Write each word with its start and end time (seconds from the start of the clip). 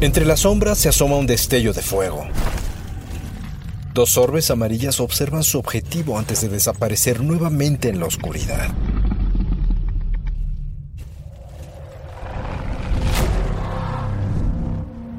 Entre 0.00 0.24
las 0.24 0.40
sombras 0.40 0.78
se 0.78 0.88
asoma 0.88 1.16
un 1.16 1.26
destello 1.26 1.72
de 1.72 1.82
fuego. 1.82 2.24
Dos 3.92 4.16
orbes 4.16 4.48
amarillas 4.52 5.00
observan 5.00 5.42
su 5.42 5.58
objetivo 5.58 6.16
antes 6.16 6.40
de 6.40 6.48
desaparecer 6.48 7.20
nuevamente 7.20 7.88
en 7.88 7.98
la 7.98 8.06
oscuridad. 8.06 8.68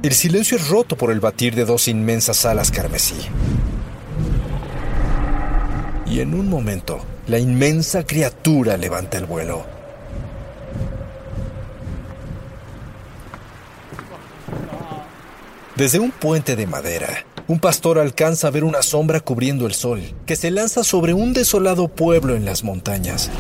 El 0.02 0.13
silencio 0.13 0.55
es 0.55 0.69
roto 0.69 0.95
por 0.95 1.11
el 1.11 1.19
batir 1.19 1.55
de 1.55 1.66
dos 1.66 1.89
inmensas 1.89 2.45
alas 2.45 2.72
carmesí. 2.72 3.17
Y 6.05 6.22
en 6.22 6.33
un 6.33 6.47
momento, 6.47 7.02
la 7.27 7.38
inmensa 7.38 8.05
criatura 8.05 8.77
levanta 8.77 9.17
el 9.17 9.25
vuelo. 9.25 9.78
Desde 15.80 15.97
un 15.97 16.11
puente 16.11 16.58
de 16.58 16.67
madera, 16.67 17.25
un 17.47 17.58
pastor 17.58 17.99
alcanza 17.99 18.49
a 18.49 18.52
ver 18.52 18.66
una 18.66 18.81
sombra 18.81 19.22
cubriendo 19.22 19.66
el 19.66 19.73
sol, 19.73 20.02
que 20.25 20.35
se 20.35 20.52
lanza 20.52 20.83
sobre 20.83 21.13
un 21.13 21.31
desolado 21.31 21.88
pueblo 21.88 22.35
en 22.35 22.44
las 22.44 22.66
montañas. 22.66 23.31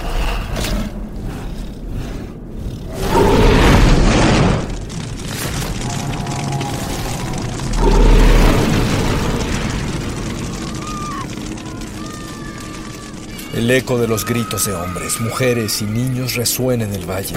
El 13.53 13.69
eco 13.69 13.99
de 13.99 14.07
los 14.07 14.23
gritos 14.23 14.65
de 14.65 14.73
hombres, 14.75 15.19
mujeres 15.19 15.81
y 15.81 15.85
niños 15.87 16.35
resuena 16.35 16.85
en 16.85 16.93
el 16.93 17.05
valle. 17.05 17.35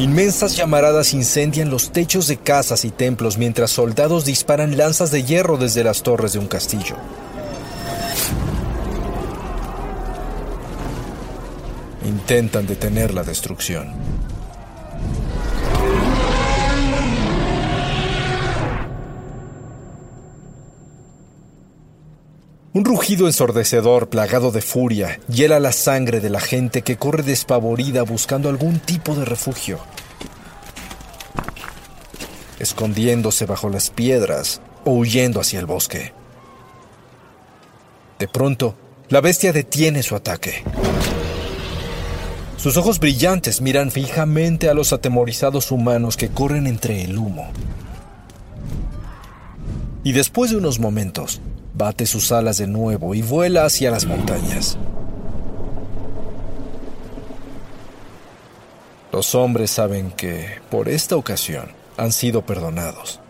Inmensas 0.00 0.56
llamaradas 0.56 1.12
incendian 1.12 1.68
los 1.68 1.92
techos 1.92 2.26
de 2.26 2.38
casas 2.38 2.86
y 2.86 2.90
templos 2.90 3.36
mientras 3.36 3.70
soldados 3.70 4.24
disparan 4.24 4.78
lanzas 4.78 5.10
de 5.10 5.24
hierro 5.24 5.58
desde 5.58 5.84
las 5.84 6.02
torres 6.02 6.32
de 6.32 6.38
un 6.38 6.48
castillo. 6.48 6.96
Intentan 12.06 12.66
detener 12.66 13.12
la 13.12 13.24
destrucción. 13.24 13.92
Un 22.72 22.84
rugido 22.84 23.26
ensordecedor, 23.26 24.08
plagado 24.10 24.52
de 24.52 24.62
furia, 24.62 25.18
hiela 25.26 25.58
la 25.58 25.72
sangre 25.72 26.20
de 26.20 26.30
la 26.30 26.38
gente 26.38 26.82
que 26.82 26.96
corre 26.96 27.24
despavorida 27.24 28.04
buscando 28.04 28.48
algún 28.48 28.78
tipo 28.78 29.16
de 29.16 29.24
refugio. 29.24 29.80
Escondiéndose 32.60 33.44
bajo 33.44 33.70
las 33.70 33.90
piedras 33.90 34.62
o 34.84 34.92
huyendo 34.92 35.40
hacia 35.40 35.58
el 35.58 35.66
bosque. 35.66 36.12
De 38.20 38.28
pronto, 38.28 38.76
la 39.08 39.20
bestia 39.20 39.52
detiene 39.52 40.04
su 40.04 40.14
ataque. 40.14 40.62
Sus 42.56 42.76
ojos 42.76 43.00
brillantes 43.00 43.60
miran 43.60 43.90
fijamente 43.90 44.68
a 44.68 44.74
los 44.74 44.92
atemorizados 44.92 45.72
humanos 45.72 46.16
que 46.16 46.28
corren 46.28 46.68
entre 46.68 47.02
el 47.02 47.18
humo. 47.18 47.50
Y 50.04 50.12
después 50.12 50.52
de 50.52 50.58
unos 50.58 50.78
momentos, 50.78 51.40
bate 51.74 52.06
sus 52.06 52.32
alas 52.32 52.58
de 52.58 52.66
nuevo 52.66 53.14
y 53.14 53.22
vuela 53.22 53.64
hacia 53.64 53.90
las 53.90 54.06
montañas. 54.06 54.78
Los 59.12 59.34
hombres 59.34 59.70
saben 59.70 60.12
que, 60.12 60.60
por 60.70 60.88
esta 60.88 61.16
ocasión, 61.16 61.72
han 61.96 62.12
sido 62.12 62.42
perdonados. 62.42 63.20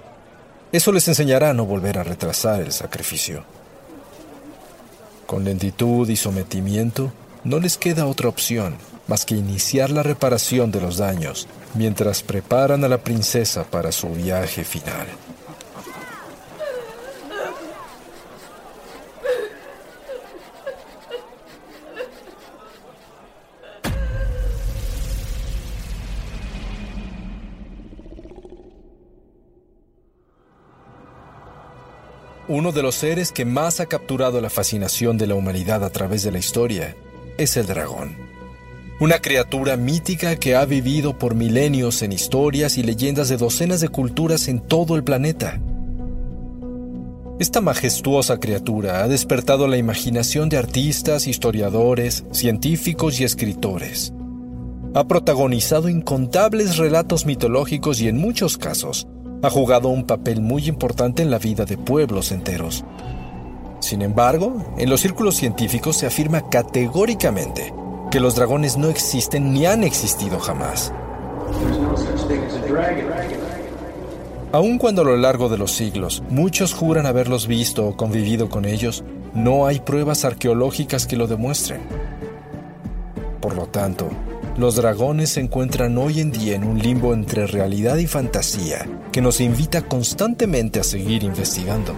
Eso 0.72 0.92
les 0.92 1.08
enseñará 1.08 1.50
a 1.50 1.54
no 1.54 1.64
volver 1.64 1.98
a 1.98 2.04
retrasar 2.04 2.60
el 2.60 2.72
sacrificio. 2.72 3.44
Con 5.26 5.44
lentitud 5.44 6.08
y 6.08 6.16
sometimiento, 6.16 7.12
no 7.44 7.58
les 7.58 7.78
queda 7.78 8.06
otra 8.06 8.28
opción 8.28 8.76
más 9.10 9.24
que 9.24 9.34
iniciar 9.34 9.90
la 9.90 10.04
reparación 10.04 10.70
de 10.70 10.80
los 10.80 10.98
daños 10.98 11.48
mientras 11.74 12.22
preparan 12.22 12.84
a 12.84 12.88
la 12.88 12.98
princesa 12.98 13.64
para 13.64 13.90
su 13.90 14.08
viaje 14.10 14.62
final. 14.62 15.06
Uno 32.52 32.72
de 32.72 32.82
los 32.82 32.96
seres 32.96 33.30
que 33.30 33.44
más 33.44 33.78
ha 33.78 33.86
capturado 33.86 34.40
la 34.40 34.50
fascinación 34.50 35.16
de 35.16 35.28
la 35.28 35.36
humanidad 35.36 35.84
a 35.84 35.90
través 35.90 36.24
de 36.24 36.32
la 36.32 36.40
historia 36.40 36.96
es 37.38 37.56
el 37.56 37.66
dragón. 37.66 38.16
Una 38.98 39.20
criatura 39.20 39.76
mítica 39.76 40.34
que 40.34 40.56
ha 40.56 40.64
vivido 40.64 41.16
por 41.16 41.36
milenios 41.36 42.02
en 42.02 42.10
historias 42.10 42.76
y 42.76 42.82
leyendas 42.82 43.28
de 43.28 43.36
docenas 43.36 43.80
de 43.80 43.88
culturas 43.88 44.48
en 44.48 44.58
todo 44.58 44.96
el 44.96 45.04
planeta. 45.04 45.60
Esta 47.38 47.60
majestuosa 47.60 48.40
criatura 48.40 49.04
ha 49.04 49.06
despertado 49.06 49.68
la 49.68 49.76
imaginación 49.76 50.48
de 50.48 50.56
artistas, 50.56 51.28
historiadores, 51.28 52.24
científicos 52.32 53.20
y 53.20 53.22
escritores. 53.22 54.12
Ha 54.94 55.06
protagonizado 55.06 55.88
incontables 55.88 56.78
relatos 56.78 57.26
mitológicos 57.26 58.00
y 58.00 58.08
en 58.08 58.18
muchos 58.18 58.58
casos 58.58 59.06
ha 59.42 59.50
jugado 59.50 59.88
un 59.88 60.04
papel 60.04 60.40
muy 60.40 60.68
importante 60.68 61.22
en 61.22 61.30
la 61.30 61.38
vida 61.38 61.64
de 61.64 61.78
pueblos 61.78 62.32
enteros. 62.32 62.84
Sin 63.80 64.02
embargo, 64.02 64.62
en 64.76 64.90
los 64.90 65.00
círculos 65.00 65.36
científicos 65.36 65.96
se 65.96 66.06
afirma 66.06 66.48
categóricamente 66.50 67.72
que 68.10 68.20
los 68.20 68.34
dragones 68.34 68.76
no 68.76 68.88
existen 68.88 69.52
ni 69.52 69.66
han 69.66 69.84
existido 69.84 70.38
jamás. 70.38 70.92
Aun 74.52 74.78
cuando 74.78 75.02
a 75.02 75.04
lo 75.04 75.16
largo 75.16 75.48
de 75.48 75.56
los 75.56 75.72
siglos 75.72 76.22
muchos 76.28 76.74
juran 76.74 77.06
haberlos 77.06 77.46
visto 77.46 77.86
o 77.86 77.96
convivido 77.96 78.50
con 78.50 78.64
ellos, 78.64 79.04
no 79.32 79.66
hay 79.66 79.80
pruebas 79.80 80.24
arqueológicas 80.24 81.06
que 81.06 81.16
lo 81.16 81.28
demuestren. 81.28 81.80
Por 83.40 83.54
lo 83.54 83.66
tanto, 83.66 84.10
los 84.56 84.76
dragones 84.76 85.30
se 85.30 85.40
encuentran 85.40 85.96
hoy 85.98 86.20
en 86.20 86.30
día 86.30 86.56
en 86.56 86.64
un 86.64 86.78
limbo 86.78 87.14
entre 87.14 87.46
realidad 87.46 87.96
y 87.96 88.06
fantasía 88.06 88.86
que 89.12 89.20
nos 89.20 89.40
invita 89.40 89.82
constantemente 89.82 90.80
a 90.80 90.84
seguir 90.84 91.22
investigando. 91.22 91.94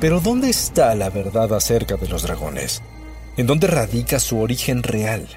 Pero 0.00 0.20
¿dónde 0.20 0.48
está 0.48 0.94
la 0.94 1.10
verdad 1.10 1.52
acerca 1.52 1.96
de 1.96 2.08
los 2.08 2.22
dragones? 2.22 2.82
¿En 3.36 3.46
dónde 3.46 3.66
radica 3.66 4.18
su 4.18 4.38
origen 4.38 4.82
real? 4.82 5.28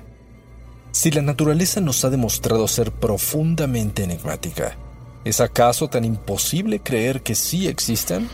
Si 0.92 1.12
la 1.12 1.22
naturaleza 1.22 1.82
nos 1.82 2.06
ha 2.06 2.10
demostrado 2.10 2.68
ser 2.68 2.92
profundamente 2.92 4.04
enigmática, 4.04 4.78
¿es 5.26 5.42
acaso 5.42 5.90
tan 5.90 6.06
imposible 6.06 6.80
creer 6.80 7.22
que 7.22 7.36
sí 7.36 7.68
existen? 7.68 8.30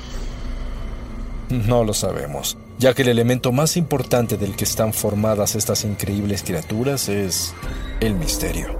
No 1.50 1.84
lo 1.84 1.94
sabemos, 1.96 2.58
ya 2.80 2.94
que 2.94 3.02
el 3.02 3.10
elemento 3.10 3.52
más 3.52 3.76
importante 3.76 4.38
del 4.38 4.56
que 4.56 4.64
están 4.64 4.94
formadas 4.94 5.56
estas 5.56 5.84
increíbles 5.84 6.44
criaturas 6.44 7.10
es 7.10 7.54
el 8.00 8.16
misterio. 8.16 8.80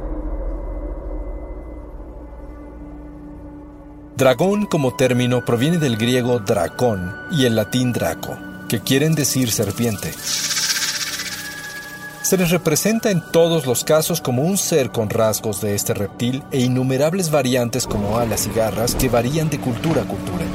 Dragón 4.16 4.66
como 4.66 4.96
término 4.96 5.44
proviene 5.44 5.78
del 5.78 5.98
griego 5.98 6.40
dracón 6.40 7.14
y 7.32 7.46
el 7.46 7.56
latín 7.56 7.92
draco, 7.92 8.38
que 8.70 8.80
quieren 8.80 9.16
decir 9.16 9.52
serpiente. 9.52 10.14
Se 12.22 12.38
les 12.38 12.52
representa 12.52 13.12
en 13.12 13.22
todos 13.32 13.66
los 13.66 13.84
casos 13.84 14.22
como 14.22 14.44
un 14.44 14.58
ser 14.58 14.92
con 14.92 15.10
rasgos 15.10 15.60
de 15.62 15.76
este 15.76 15.94
reptil 15.94 16.44
e 16.52 16.60
innumerables 16.60 17.32
variantes 17.32 17.86
como 17.86 18.18
alas 18.18 18.48
y 18.48 18.52
garras 18.52 18.96
que 18.96 19.10
varían 19.10 19.50
de 19.50 19.60
cultura 19.60 20.04
a 20.04 20.06
cultura. 20.06 20.46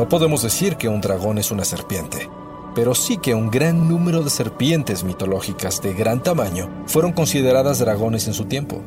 No 0.00 0.08
podemos 0.08 0.40
decir 0.40 0.76
que 0.76 0.88
un 0.88 1.02
dragón 1.02 1.36
es 1.36 1.50
una 1.50 1.62
serpiente, 1.62 2.30
pero 2.74 2.94
sí 2.94 3.18
que 3.18 3.34
un 3.34 3.50
gran 3.50 3.86
número 3.86 4.22
de 4.22 4.30
serpientes 4.30 5.04
mitológicas 5.04 5.82
de 5.82 5.92
gran 5.92 6.22
tamaño 6.22 6.70
fueron 6.86 7.12
consideradas 7.12 7.80
dragones 7.80 8.26
en 8.26 8.32
su 8.32 8.46
tiempo. 8.46 8.80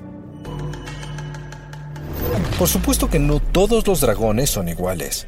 Por 2.57 2.67
supuesto 2.67 3.11
que 3.11 3.19
no 3.19 3.39
todos 3.39 3.85
los 3.85 4.01
dragones 4.01 4.49
son 4.49 4.69
iguales. 4.69 5.27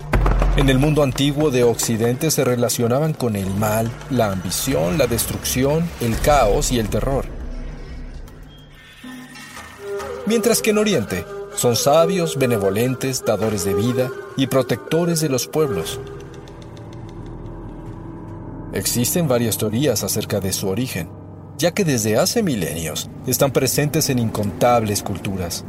En 0.58 0.70
el 0.70 0.80
mundo 0.80 1.04
antiguo 1.04 1.52
de 1.52 1.64
Occidente 1.64 2.32
se 2.32 2.44
relacionaban 2.44 3.14
con 3.14 3.36
el 3.36 3.54
mal, 3.54 3.92
la 4.10 4.32
ambición, 4.32 4.98
la 4.98 5.06
destrucción, 5.06 5.88
el 6.02 6.18
caos 6.20 6.72
y 6.72 6.80
el 6.80 6.90
terror. 6.90 7.26
Mientras 10.26 10.64
que 10.64 10.72
en 10.72 10.80
Oriente 10.80 11.26
son 11.56 11.76
sabios, 11.76 12.38
benevolentes, 12.38 13.24
dadores 13.24 13.64
de 13.64 13.76
vida 13.76 14.10
y 14.38 14.48
protectores 14.48 15.20
de 15.22 15.30
los 15.30 15.48
pueblos. 15.48 16.00
Existen 18.74 19.28
varias 19.28 19.58
teorías 19.58 20.04
acerca 20.04 20.40
de 20.42 20.52
su 20.52 20.68
origen, 20.68 21.10
ya 21.58 21.72
que 21.72 21.86
desde 21.86 22.18
hace 22.18 22.44
milenios 22.44 23.10
están 23.26 23.52
presentes 23.52 24.10
en 24.10 24.20
incontables 24.20 25.02
culturas. 25.02 25.64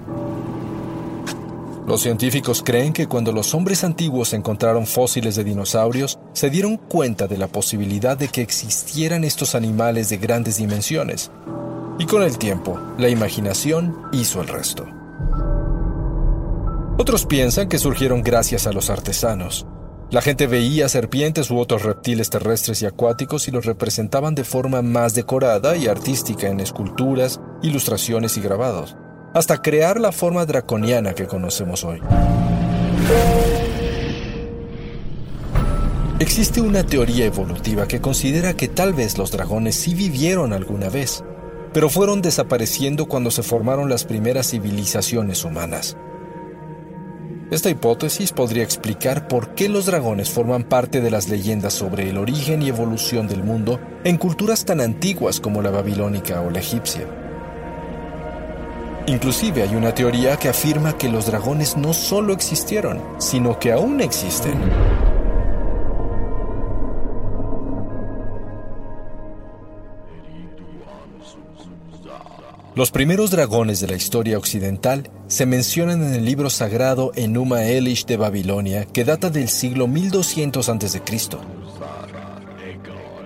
Los 1.87 2.01
científicos 2.03 2.65
creen 2.65 2.93
que 2.93 3.07
cuando 3.07 3.31
los 3.31 3.55
hombres 3.55 3.85
antiguos 3.85 4.33
encontraron 4.33 4.89
fósiles 4.89 5.37
de 5.37 5.45
dinosaurios, 5.45 6.19
se 6.33 6.51
dieron 6.51 6.79
cuenta 6.79 7.29
de 7.29 7.39
la 7.39 7.47
posibilidad 7.47 8.19
de 8.19 8.27
que 8.27 8.43
existieran 8.43 9.23
estos 9.23 9.55
animales 9.55 10.09
de 10.09 10.17
grandes 10.17 10.57
dimensiones. 10.57 11.31
Y 12.01 12.07
con 12.07 12.25
el 12.25 12.39
tiempo, 12.39 12.77
la 12.99 13.09
imaginación 13.09 13.97
hizo 14.13 14.41
el 14.41 14.49
resto. 14.49 14.85
Otros 16.99 17.27
piensan 17.27 17.69
que 17.69 17.79
surgieron 17.79 18.23
gracias 18.23 18.67
a 18.67 18.73
los 18.73 18.91
artesanos. 18.91 19.67
La 20.11 20.23
gente 20.23 20.47
veía 20.47 20.89
serpientes 20.89 21.51
u 21.51 21.59
otros 21.59 21.83
reptiles 21.83 22.31
terrestres 22.31 22.81
y 22.83 22.87
acuáticos 22.87 23.49
y 23.49 23.51
los 23.51 23.67
representaban 23.67 24.35
de 24.35 24.45
forma 24.45 24.83
más 24.83 25.15
decorada 25.15 25.77
y 25.77 25.89
artística 25.89 26.49
en 26.49 26.61
esculturas, 26.61 27.41
ilustraciones 27.63 28.37
y 28.37 28.41
grabados 28.41 28.97
hasta 29.37 29.61
crear 29.61 30.01
la 30.01 30.13
forma 30.13 30.47
draconiana 30.47 31.15
que 31.15 31.27
conocemos 31.27 31.85
hoy. 31.85 32.01
Existe 36.19 36.63
una 36.63 36.85
teoría 36.85 37.27
evolutiva 37.27 37.87
que 37.87 38.01
considera 38.01 38.55
que 38.55 38.69
tal 38.69 38.95
vez 38.95 39.19
los 39.19 39.31
dragones 39.31 39.75
sí 39.75 39.95
vivieron 39.95 40.55
alguna 40.55 40.89
vez, 40.89 41.23
pero 41.75 41.91
fueron 41.91 42.23
desapareciendo 42.23 43.09
cuando 43.09 43.31
se 43.31 43.43
formaron 43.43 43.91
las 43.91 44.07
primeras 44.07 44.49
civilizaciones 44.53 45.45
humanas. 45.45 45.99
Esta 47.49 47.71
hipótesis 47.71 48.33
podría 48.33 48.65
explicar 48.65 49.29
por 49.29 49.55
qué 49.55 49.69
los 49.69 49.87
dragones 49.87 50.31
forman 50.31 50.65
parte 50.65 51.01
de 51.01 51.13
las 51.13 51.29
leyendas 51.29 51.75
sobre 51.75 52.11
el 52.11 52.19
origen 52.19 52.61
y 52.61 52.69
evolución 52.69 53.29
del 53.29 53.45
mundo 53.45 53.79
en 54.03 54.17
culturas 54.17 54.65
tan 54.65 54.81
antiguas 54.81 55.39
como 55.39 55.63
la 55.63 55.71
babilónica 55.71 56.41
o 56.41 56.51
la 56.51 56.59
egipcia. 56.59 57.07
Inclusive 59.07 59.63
hay 59.63 59.77
una 59.77 59.95
teoría 59.95 60.37
que 60.37 60.49
afirma 60.49 60.99
que 60.99 61.09
los 61.09 61.27
dragones 61.27 61.77
no 61.77 61.95
solo 61.95 62.33
existieron, 62.33 63.01
sino 63.19 63.61
que 63.61 63.71
aún 63.71 64.01
existen. 64.01 64.59
Los 72.75 72.91
primeros 72.91 73.31
dragones 73.31 73.79
de 73.79 73.87
la 73.87 73.95
historia 73.95 74.37
occidental 74.37 75.09
se 75.29 75.45
mencionan 75.45 76.05
en 76.05 76.15
el 76.15 76.25
libro 76.25 76.51
sagrado 76.51 77.11
Enuma 77.17 77.65
Elish 77.65 78.07
de 78.07 78.17
Babilonia, 78.17 78.85
que 78.85 79.05
data 79.05 79.29
del 79.29 79.49
siglo 79.49 79.89
1200 79.89 80.69
a.C. 80.69 81.03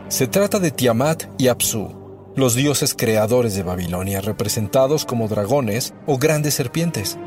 Se 0.09 0.27
trata 0.27 0.59
de 0.59 0.71
Tiamat 0.71 1.25
y 1.37 1.49
Apsu, 1.49 2.33
los 2.37 2.55
dioses 2.55 2.95
creadores 2.97 3.55
de 3.55 3.63
Babilonia, 3.63 4.23
representados 4.23 5.05
como 5.05 5.29
dragones 5.29 5.93
o 6.07 6.17
grandes 6.17 6.55
serpientes. 6.55 7.19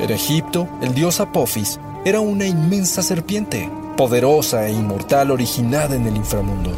En 0.00 0.10
Egipto, 0.10 0.68
el 0.82 0.92
dios 0.92 1.20
Apophis 1.20 1.78
era 2.04 2.20
una 2.20 2.46
inmensa 2.46 3.02
serpiente, 3.02 3.70
poderosa 3.96 4.66
e 4.66 4.72
inmortal 4.72 5.30
originada 5.30 5.94
en 5.94 6.06
el 6.06 6.16
inframundo. 6.16 6.72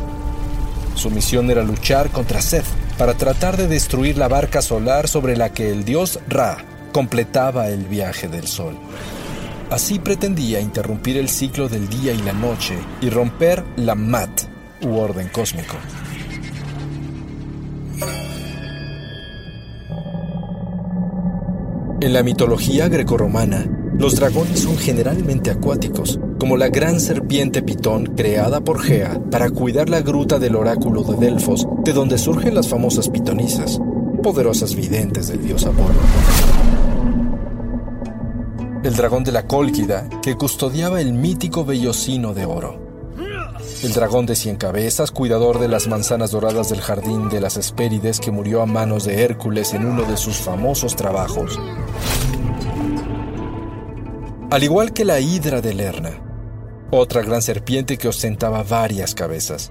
Su 0.94 1.10
misión 1.10 1.50
era 1.50 1.62
luchar 1.62 2.10
contra 2.10 2.42
Seth 2.42 2.87
para 2.98 3.14
tratar 3.14 3.56
de 3.56 3.68
destruir 3.68 4.18
la 4.18 4.26
barca 4.26 4.60
solar 4.60 5.06
sobre 5.08 5.36
la 5.36 5.50
que 5.50 5.70
el 5.70 5.84
dios 5.84 6.18
Ra 6.28 6.58
completaba 6.92 7.68
el 7.68 7.84
viaje 7.84 8.28
del 8.28 8.48
sol. 8.48 8.76
Así 9.70 9.98
pretendía 9.98 10.60
interrumpir 10.60 11.16
el 11.16 11.28
ciclo 11.28 11.68
del 11.68 11.88
día 11.88 12.12
y 12.12 12.18
la 12.18 12.32
noche 12.32 12.76
y 13.00 13.08
romper 13.08 13.62
la 13.76 13.94
Mat, 13.94 14.42
u 14.82 14.96
orden 14.96 15.28
cósmico. 15.28 15.76
En 22.00 22.12
la 22.12 22.22
mitología 22.22 22.88
grecorromana, 22.88 23.66
los 23.98 24.14
dragones 24.14 24.60
son 24.60 24.76
generalmente 24.78 25.50
acuáticos, 25.50 26.20
como 26.38 26.56
la 26.56 26.68
gran 26.68 27.00
serpiente 27.00 27.62
pitón 27.62 28.06
creada 28.06 28.60
por 28.60 28.80
Gea 28.80 29.20
para 29.30 29.50
cuidar 29.50 29.88
la 29.88 30.00
gruta 30.00 30.38
del 30.38 30.54
oráculo 30.54 31.02
de 31.02 31.16
Delfos, 31.16 31.66
de 31.84 31.92
donde 31.92 32.16
surgen 32.16 32.54
las 32.54 32.68
famosas 32.68 33.08
pitonisas, 33.08 33.80
poderosas 34.22 34.74
videntes 34.74 35.28
del 35.28 35.44
dios 35.44 35.66
Apolo. 35.66 35.98
El 38.84 38.94
dragón 38.94 39.24
de 39.24 39.32
la 39.32 39.46
Cólquida, 39.46 40.08
que 40.22 40.36
custodiaba 40.36 41.00
el 41.00 41.12
mítico 41.12 41.64
vellocino 41.64 42.32
de 42.34 42.44
oro 42.44 42.88
el 43.82 43.92
dragón 43.92 44.26
de 44.26 44.34
cien 44.34 44.56
cabezas, 44.56 45.12
cuidador 45.12 45.60
de 45.60 45.68
las 45.68 45.86
manzanas 45.86 46.32
doradas 46.32 46.68
del 46.68 46.80
jardín 46.80 47.28
de 47.28 47.40
las 47.40 47.56
Hespérides 47.56 48.18
que 48.18 48.32
murió 48.32 48.60
a 48.60 48.66
manos 48.66 49.04
de 49.04 49.22
Hércules 49.22 49.72
en 49.72 49.86
uno 49.86 50.02
de 50.02 50.16
sus 50.16 50.36
famosos 50.36 50.96
trabajos. 50.96 51.58
Al 54.50 54.64
igual 54.64 54.94
que 54.94 55.04
la 55.04 55.20
hidra 55.20 55.60
de 55.60 55.74
Lerna, 55.74 56.22
otra 56.90 57.20
gran 57.20 57.42
serpiente 57.42 57.98
que 57.98 58.08
ostentaba 58.08 58.62
varias 58.62 59.14
cabezas. 59.14 59.70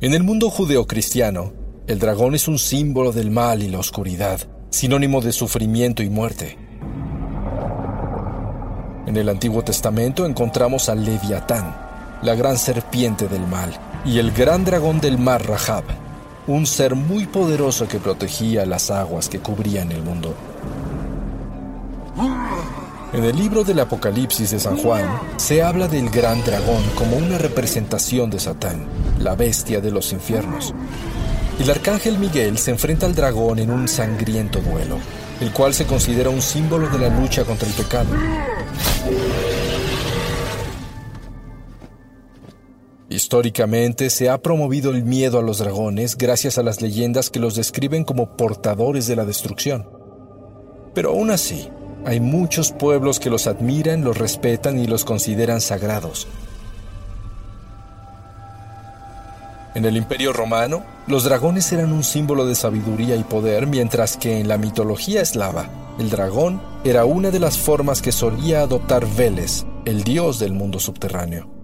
En 0.00 0.14
el 0.14 0.22
mundo 0.22 0.48
judeocristiano, 0.48 1.52
el 1.86 1.98
dragón 1.98 2.34
es 2.34 2.48
un 2.48 2.58
símbolo 2.58 3.12
del 3.12 3.30
mal 3.30 3.62
y 3.62 3.68
la 3.68 3.80
oscuridad, 3.80 4.40
sinónimo 4.70 5.20
de 5.20 5.32
sufrimiento 5.32 6.02
y 6.02 6.08
muerte. 6.08 6.56
En 9.06 9.14
el 9.14 9.28
Antiguo 9.28 9.62
Testamento 9.62 10.24
encontramos 10.24 10.88
al 10.88 11.04
Leviatán, 11.04 11.76
la 12.22 12.34
gran 12.34 12.56
serpiente 12.56 13.28
del 13.28 13.46
mal, 13.46 13.78
y 14.06 14.18
el 14.18 14.32
gran 14.32 14.64
dragón 14.64 15.02
del 15.02 15.18
mar 15.18 15.46
Rahab, 15.46 15.84
un 16.54 16.66
ser 16.66 16.96
muy 16.96 17.26
poderoso 17.26 17.86
que 17.86 17.98
protegía 17.98 18.66
las 18.66 18.90
aguas 18.90 19.28
que 19.28 19.38
cubrían 19.38 19.92
el 19.92 20.02
mundo. 20.02 20.34
En 23.12 23.24
el 23.24 23.36
libro 23.36 23.62
del 23.62 23.78
Apocalipsis 23.78 24.50
de 24.50 24.58
San 24.58 24.76
Juan 24.76 25.04
se 25.36 25.62
habla 25.62 25.86
del 25.86 26.10
gran 26.10 26.44
dragón 26.44 26.82
como 26.96 27.16
una 27.16 27.38
representación 27.38 28.30
de 28.30 28.40
Satán, 28.40 28.84
la 29.20 29.36
bestia 29.36 29.80
de 29.80 29.92
los 29.92 30.12
infiernos. 30.12 30.74
El 31.60 31.70
arcángel 31.70 32.18
Miguel 32.18 32.58
se 32.58 32.72
enfrenta 32.72 33.06
al 33.06 33.14
dragón 33.14 33.60
en 33.60 33.70
un 33.70 33.86
sangriento 33.86 34.60
duelo, 34.60 34.98
el 35.40 35.52
cual 35.52 35.72
se 35.72 35.86
considera 35.86 36.30
un 36.30 36.42
símbolo 36.42 36.88
de 36.88 36.98
la 36.98 37.20
lucha 37.20 37.44
contra 37.44 37.68
el 37.68 37.74
pecado. 37.74 38.10
Históricamente 43.20 44.08
se 44.08 44.30
ha 44.30 44.40
promovido 44.40 44.92
el 44.92 45.04
miedo 45.04 45.38
a 45.38 45.42
los 45.42 45.58
dragones 45.58 46.16
gracias 46.16 46.56
a 46.56 46.62
las 46.62 46.80
leyendas 46.80 47.28
que 47.28 47.38
los 47.38 47.54
describen 47.54 48.02
como 48.02 48.34
portadores 48.34 49.06
de 49.06 49.14
la 49.14 49.26
destrucción. 49.26 49.86
Pero 50.94 51.10
aún 51.10 51.30
así, 51.30 51.68
hay 52.06 52.18
muchos 52.18 52.72
pueblos 52.72 53.20
que 53.20 53.28
los 53.28 53.46
admiran, 53.46 54.04
los 54.04 54.16
respetan 54.16 54.78
y 54.78 54.86
los 54.86 55.04
consideran 55.04 55.60
sagrados. 55.60 56.28
En 59.74 59.84
el 59.84 59.98
Imperio 59.98 60.32
Romano, 60.32 60.82
los 61.06 61.24
dragones 61.24 61.70
eran 61.72 61.92
un 61.92 62.04
símbolo 62.04 62.46
de 62.46 62.54
sabiduría 62.54 63.16
y 63.16 63.24
poder, 63.24 63.66
mientras 63.66 64.16
que 64.16 64.40
en 64.40 64.48
la 64.48 64.56
mitología 64.56 65.20
eslava, 65.20 65.68
el 65.98 66.08
dragón 66.08 66.62
era 66.84 67.04
una 67.04 67.30
de 67.30 67.38
las 67.38 67.58
formas 67.58 68.00
que 68.00 68.12
solía 68.12 68.62
adoptar 68.62 69.06
Veles, 69.06 69.66
el 69.84 70.04
dios 70.04 70.38
del 70.38 70.54
mundo 70.54 70.80
subterráneo. 70.80 71.59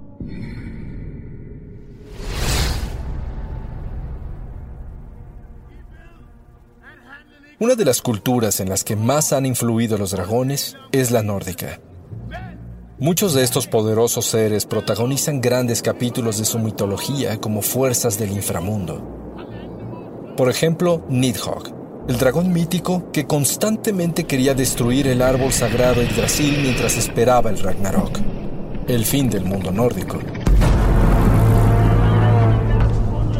Una 7.58 7.75
de 7.75 7.86
las 7.86 8.02
culturas 8.02 8.60
en 8.60 8.68
las 8.68 8.84
que 8.84 8.96
más 8.96 9.32
han 9.32 9.46
influido 9.46 9.96
los 9.96 10.10
dragones 10.10 10.76
es 10.92 11.10
la 11.10 11.22
nórdica. 11.22 11.80
Muchos 12.98 13.32
de 13.32 13.44
estos 13.44 13.66
poderosos 13.66 14.26
seres 14.26 14.66
protagonizan 14.66 15.40
grandes 15.40 15.80
capítulos 15.80 16.36
de 16.36 16.44
su 16.44 16.58
mitología 16.58 17.38
como 17.38 17.62
fuerzas 17.62 18.18
del 18.18 18.32
inframundo. 18.32 19.00
Por 20.36 20.50
ejemplo, 20.50 21.02
Nidhogg, 21.08 21.72
el 22.08 22.18
dragón 22.18 22.52
mítico 22.52 23.10
que 23.10 23.26
constantemente 23.26 24.25
quería 24.25 24.52
destruir 24.52 25.06
el 25.06 25.22
árbol 25.22 25.50
sagrado 25.50 26.02
Yggdrasil 26.02 26.58
mientras 26.60 26.98
esperaba 26.98 27.48
el 27.48 27.58
Ragnarok, 27.58 28.18
el 28.86 29.06
fin 29.06 29.30
del 29.30 29.46
mundo 29.46 29.72
nórdico. 29.72 30.18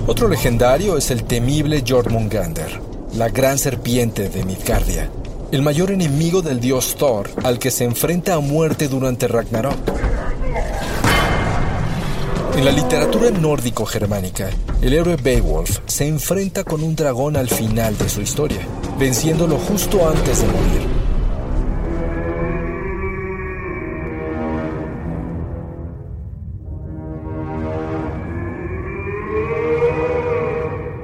Otro 0.07 0.27
legendario 0.27 0.97
es 0.97 1.11
el 1.11 1.25
temible 1.25 1.85
Jormungandr, 1.87 2.96
la 3.17 3.31
gran 3.31 3.57
serpiente 3.59 4.29
de 4.29 4.45
Midgardia, 4.45 5.11
el 5.51 5.63
mayor 5.63 5.91
enemigo 5.91 6.43
del 6.43 6.61
dios 6.61 6.97
Thor, 6.97 7.31
al 7.45 7.59
que 7.59 7.71
se 7.71 7.85
enfrenta 7.85 8.35
a 8.35 8.41
muerte 8.41 8.89
durante 8.89 9.27
Ragnarok. 9.27 9.79
En 12.59 12.65
la 12.65 12.73
literatura 12.73 13.31
nórdico-germánica, 13.31 14.51
el 14.83 14.93
héroe 14.93 15.17
Beowulf 15.17 15.79
se 15.87 16.07
enfrenta 16.07 16.63
con 16.63 16.83
un 16.83 16.95
dragón 16.95 17.39
al 17.39 17.49
final 17.49 17.97
de 17.97 18.11
su 18.11 18.21
historia, 18.21 18.61
venciéndolo 18.99 19.57
justo 19.57 20.07
antes 20.07 20.43
de 20.43 20.47
morir. 20.49 21.06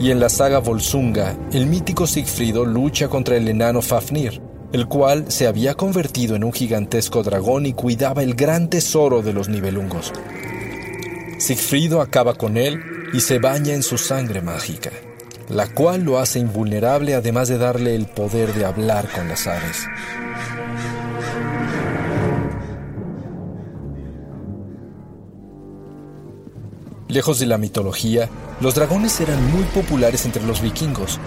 Y 0.02 0.10
en 0.10 0.18
la 0.18 0.28
saga 0.28 0.58
Volsunga, 0.58 1.36
el 1.52 1.68
mítico 1.68 2.08
Sigfrido 2.08 2.64
lucha 2.64 3.06
contra 3.06 3.36
el 3.36 3.46
enano 3.46 3.80
Fafnir, 3.82 4.42
el 4.72 4.88
cual 4.88 5.30
se 5.30 5.46
había 5.46 5.74
convertido 5.74 6.34
en 6.34 6.42
un 6.42 6.52
gigantesco 6.52 7.22
dragón 7.22 7.66
y 7.66 7.72
cuidaba 7.72 8.24
el 8.24 8.34
gran 8.34 8.68
tesoro 8.68 9.22
de 9.22 9.32
los 9.32 9.48
Nibelungos. 9.48 10.12
Sigfrido 11.38 12.00
acaba 12.00 12.34
con 12.34 12.56
él 12.56 12.82
y 13.12 13.20
se 13.20 13.38
baña 13.38 13.74
en 13.74 13.84
su 13.84 13.96
sangre 13.96 14.42
mágica, 14.42 14.90
la 15.48 15.72
cual 15.72 16.02
lo 16.02 16.18
hace 16.18 16.40
invulnerable 16.40 17.14
además 17.14 17.46
de 17.46 17.58
darle 17.58 17.94
el 17.94 18.06
poder 18.06 18.54
de 18.54 18.64
hablar 18.64 19.08
con 19.08 19.28
las 19.28 19.46
aves. 19.46 19.86
Lejos 27.12 27.38
de 27.38 27.44
la 27.44 27.58
mitología, 27.58 28.30
los 28.62 28.74
dragones 28.74 29.20
eran 29.20 29.52
muy 29.52 29.64
populares 29.64 30.24
entre 30.24 30.42
los 30.44 30.62
vikingos. 30.62 31.20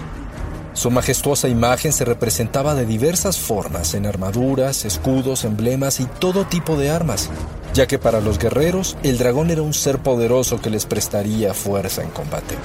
Su 0.72 0.90
majestuosa 0.90 1.46
imagen 1.46 1.92
se 1.92 2.04
representaba 2.04 2.74
de 2.74 2.84
diversas 2.84 3.38
formas 3.38 3.94
en 3.94 4.04
armaduras, 4.04 4.84
escudos, 4.84 5.44
emblemas 5.44 6.00
y 6.00 6.06
todo 6.06 6.44
tipo 6.44 6.76
de 6.76 6.90
armas, 6.90 7.30
ya 7.72 7.86
que 7.86 8.00
para 8.00 8.20
los 8.20 8.40
guerreros 8.40 8.96
el 9.04 9.16
dragón 9.16 9.50
era 9.50 9.62
un 9.62 9.72
ser 9.72 10.00
poderoso 10.00 10.60
que 10.60 10.70
les 10.70 10.86
prestaría 10.86 11.54
fuerza 11.54 12.02
en 12.02 12.10
combate. 12.10 12.56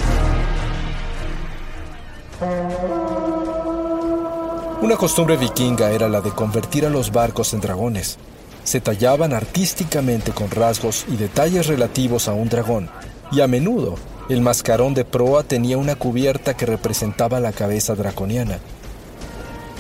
Una 4.82 4.96
costumbre 4.98 5.38
vikinga 5.38 5.92
era 5.92 6.10
la 6.10 6.22
de 6.22 6.32
convertir 6.32 6.88
a 6.88 6.90
los 6.90 7.12
barcos 7.12 7.54
en 7.54 7.62
dragones. 7.62 8.18
Se 8.64 8.82
tallaban 8.82 9.32
artísticamente 9.34 10.32
con 10.32 10.50
rasgos 10.50 11.06
y 11.08 11.18
detalles 11.18 11.68
relativos 11.68 12.28
a 12.28 12.34
un 12.34 12.50
dragón, 12.50 12.90
y 13.32 13.42
a 13.42 13.48
menudo 13.48 13.96
el 14.30 14.42
mascarón 14.42 14.94
de 14.94 15.04
proa 15.04 15.44
tenía 15.44 15.78
una 15.78 15.96
cubierta 15.96 16.56
que 16.56 16.66
representaba 16.66 17.40
la 17.40 17.52
cabeza 17.52 17.96
draconiana. 17.96 18.60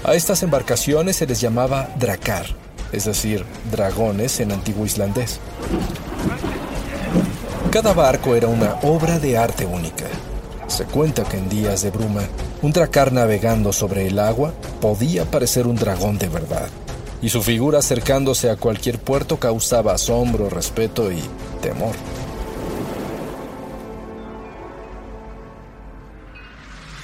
A 0.04 0.16
estas 0.16 0.44
embarcaciones 0.44 1.18
se 1.18 1.28
les 1.28 1.40
llamaba 1.40 1.90
dracar, 1.98 2.46
es 2.92 3.06
decir, 3.06 3.46
dragones 3.72 4.40
en 4.40 4.52
antiguo 4.52 4.86
islandés. 4.86 5.40
Cada 7.72 7.94
barco 7.94 8.36
era 8.36 8.48
una 8.48 8.76
obra 8.82 9.20
de 9.20 9.38
arte 9.38 9.66
única. 9.66 10.06
Se 10.68 10.86
cuenta 10.86 11.24
que 11.24 11.38
en 11.38 11.48
días 11.48 11.82
de 11.84 11.92
bruma, 11.92 12.24
un 12.62 12.74
dracar 12.74 13.14
navegando 13.14 13.72
sobre 13.72 14.08
el 14.08 14.20
agua 14.20 14.54
podía 14.82 15.24
parecer 15.30 15.68
un 15.68 15.76
dragón 15.76 16.18
de 16.18 16.28
verdad, 16.28 16.68
y 17.22 17.30
su 17.30 17.42
figura 17.42 17.80
acercándose 17.80 18.50
a 18.50 18.56
cualquier 18.56 19.00
puerto 19.00 19.38
causaba 19.38 19.94
asombro, 19.94 20.50
respeto 20.50 21.12
y 21.12 21.22
temor. 21.62 21.96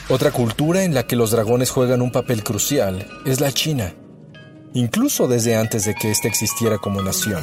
Otra 0.10 0.32
cultura 0.32 0.86
en 0.86 0.94
la 0.94 1.06
que 1.06 1.18
los 1.18 1.32
dragones 1.32 1.70
juegan 1.70 2.02
un 2.02 2.14
papel 2.14 2.42
crucial 2.42 3.06
es 3.26 3.42
la 3.42 3.52
China, 3.52 3.94
incluso 4.74 5.28
desde 5.28 5.58
antes 5.58 5.84
de 5.84 5.96
que 5.96 6.12
ésta 6.12 6.30
existiera 6.30 6.78
como 6.78 7.02
nación. 7.02 7.42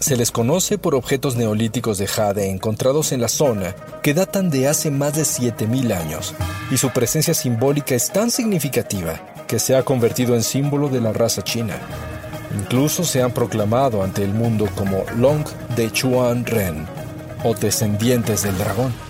Se 0.00 0.16
les 0.16 0.30
conoce 0.30 0.78
por 0.78 0.94
objetos 0.94 1.36
neolíticos 1.36 1.98
de 1.98 2.06
jade 2.06 2.48
encontrados 2.48 3.12
en 3.12 3.20
la 3.20 3.28
zona 3.28 3.74
que 4.02 4.14
datan 4.14 4.48
de 4.48 4.68
hace 4.68 4.90
más 4.90 5.14
de 5.14 5.24
7.000 5.24 5.92
años, 5.94 6.34
y 6.70 6.78
su 6.78 6.88
presencia 6.90 7.34
simbólica 7.34 7.94
es 7.94 8.10
tan 8.10 8.30
significativa 8.30 9.20
que 9.46 9.58
se 9.58 9.76
ha 9.76 9.82
convertido 9.82 10.34
en 10.34 10.42
símbolo 10.42 10.88
de 10.88 11.02
la 11.02 11.12
raza 11.12 11.42
china. 11.42 11.76
Incluso 12.58 13.04
se 13.04 13.20
han 13.20 13.32
proclamado 13.32 14.02
ante 14.02 14.24
el 14.24 14.32
mundo 14.32 14.66
como 14.74 15.04
Long 15.18 15.44
de 15.76 15.92
Chuan 15.92 16.46
Ren, 16.46 16.86
o 17.44 17.52
descendientes 17.52 18.42
del 18.42 18.56
dragón. 18.56 19.05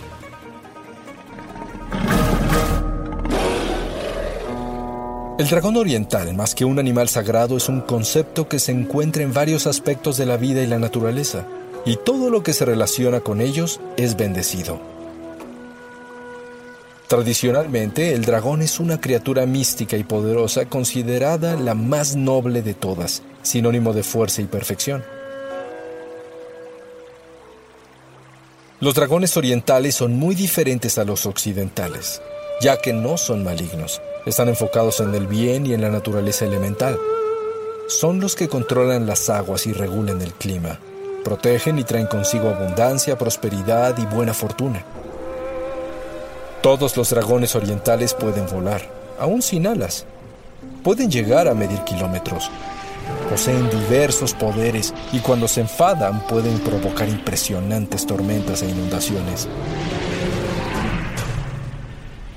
El 5.38 5.48
dragón 5.48 5.76
oriental, 5.76 6.32
más 6.32 6.54
que 6.54 6.64
un 6.64 6.78
animal 6.78 7.10
sagrado, 7.10 7.58
es 7.58 7.68
un 7.68 7.82
concepto 7.82 8.48
que 8.48 8.58
se 8.58 8.72
encuentra 8.72 9.22
en 9.22 9.34
varios 9.34 9.66
aspectos 9.66 10.16
de 10.16 10.24
la 10.24 10.38
vida 10.38 10.62
y 10.62 10.66
la 10.66 10.78
naturaleza, 10.78 11.46
y 11.84 11.96
todo 11.96 12.30
lo 12.30 12.42
que 12.42 12.54
se 12.54 12.64
relaciona 12.64 13.20
con 13.20 13.42
ellos 13.42 13.78
es 13.98 14.16
bendecido. 14.16 14.80
Tradicionalmente, 17.06 18.14
el 18.14 18.24
dragón 18.24 18.62
es 18.62 18.80
una 18.80 18.98
criatura 18.98 19.44
mística 19.44 19.98
y 19.98 20.04
poderosa 20.04 20.64
considerada 20.70 21.54
la 21.56 21.74
más 21.74 22.16
noble 22.16 22.62
de 22.62 22.72
todas, 22.72 23.22
sinónimo 23.42 23.92
de 23.92 24.04
fuerza 24.04 24.40
y 24.40 24.46
perfección. 24.46 25.04
Los 28.80 28.94
dragones 28.94 29.36
orientales 29.36 29.94
son 29.94 30.16
muy 30.16 30.34
diferentes 30.34 30.96
a 30.96 31.04
los 31.04 31.26
occidentales, 31.26 32.22
ya 32.62 32.78
que 32.78 32.94
no 32.94 33.18
son 33.18 33.44
malignos, 33.44 34.00
están 34.26 34.48
enfocados 34.48 35.00
en 35.00 35.14
el 35.14 35.28
bien 35.28 35.66
y 35.66 35.72
en 35.72 35.80
la 35.80 35.88
naturaleza 35.88 36.44
elemental. 36.44 36.98
Son 37.88 38.20
los 38.20 38.34
que 38.34 38.48
controlan 38.48 39.06
las 39.06 39.30
aguas 39.30 39.66
y 39.66 39.72
regulan 39.72 40.20
el 40.20 40.34
clima. 40.34 40.80
Protegen 41.24 41.78
y 41.78 41.84
traen 41.84 42.08
consigo 42.08 42.50
abundancia, 42.50 43.16
prosperidad 43.16 43.96
y 43.96 44.04
buena 44.04 44.34
fortuna. 44.34 44.84
Todos 46.60 46.96
los 46.96 47.10
dragones 47.10 47.54
orientales 47.54 48.14
pueden 48.14 48.46
volar, 48.46 48.82
aún 49.20 49.40
sin 49.42 49.68
alas. 49.68 50.04
Pueden 50.82 51.10
llegar 51.10 51.46
a 51.46 51.54
medir 51.54 51.78
kilómetros. 51.84 52.50
Poseen 53.30 53.70
diversos 53.70 54.34
poderes 54.34 54.92
y 55.12 55.20
cuando 55.20 55.46
se 55.46 55.60
enfadan 55.60 56.26
pueden 56.26 56.58
provocar 56.58 57.08
impresionantes 57.08 58.04
tormentas 58.04 58.62
e 58.62 58.68
inundaciones. 58.68 59.48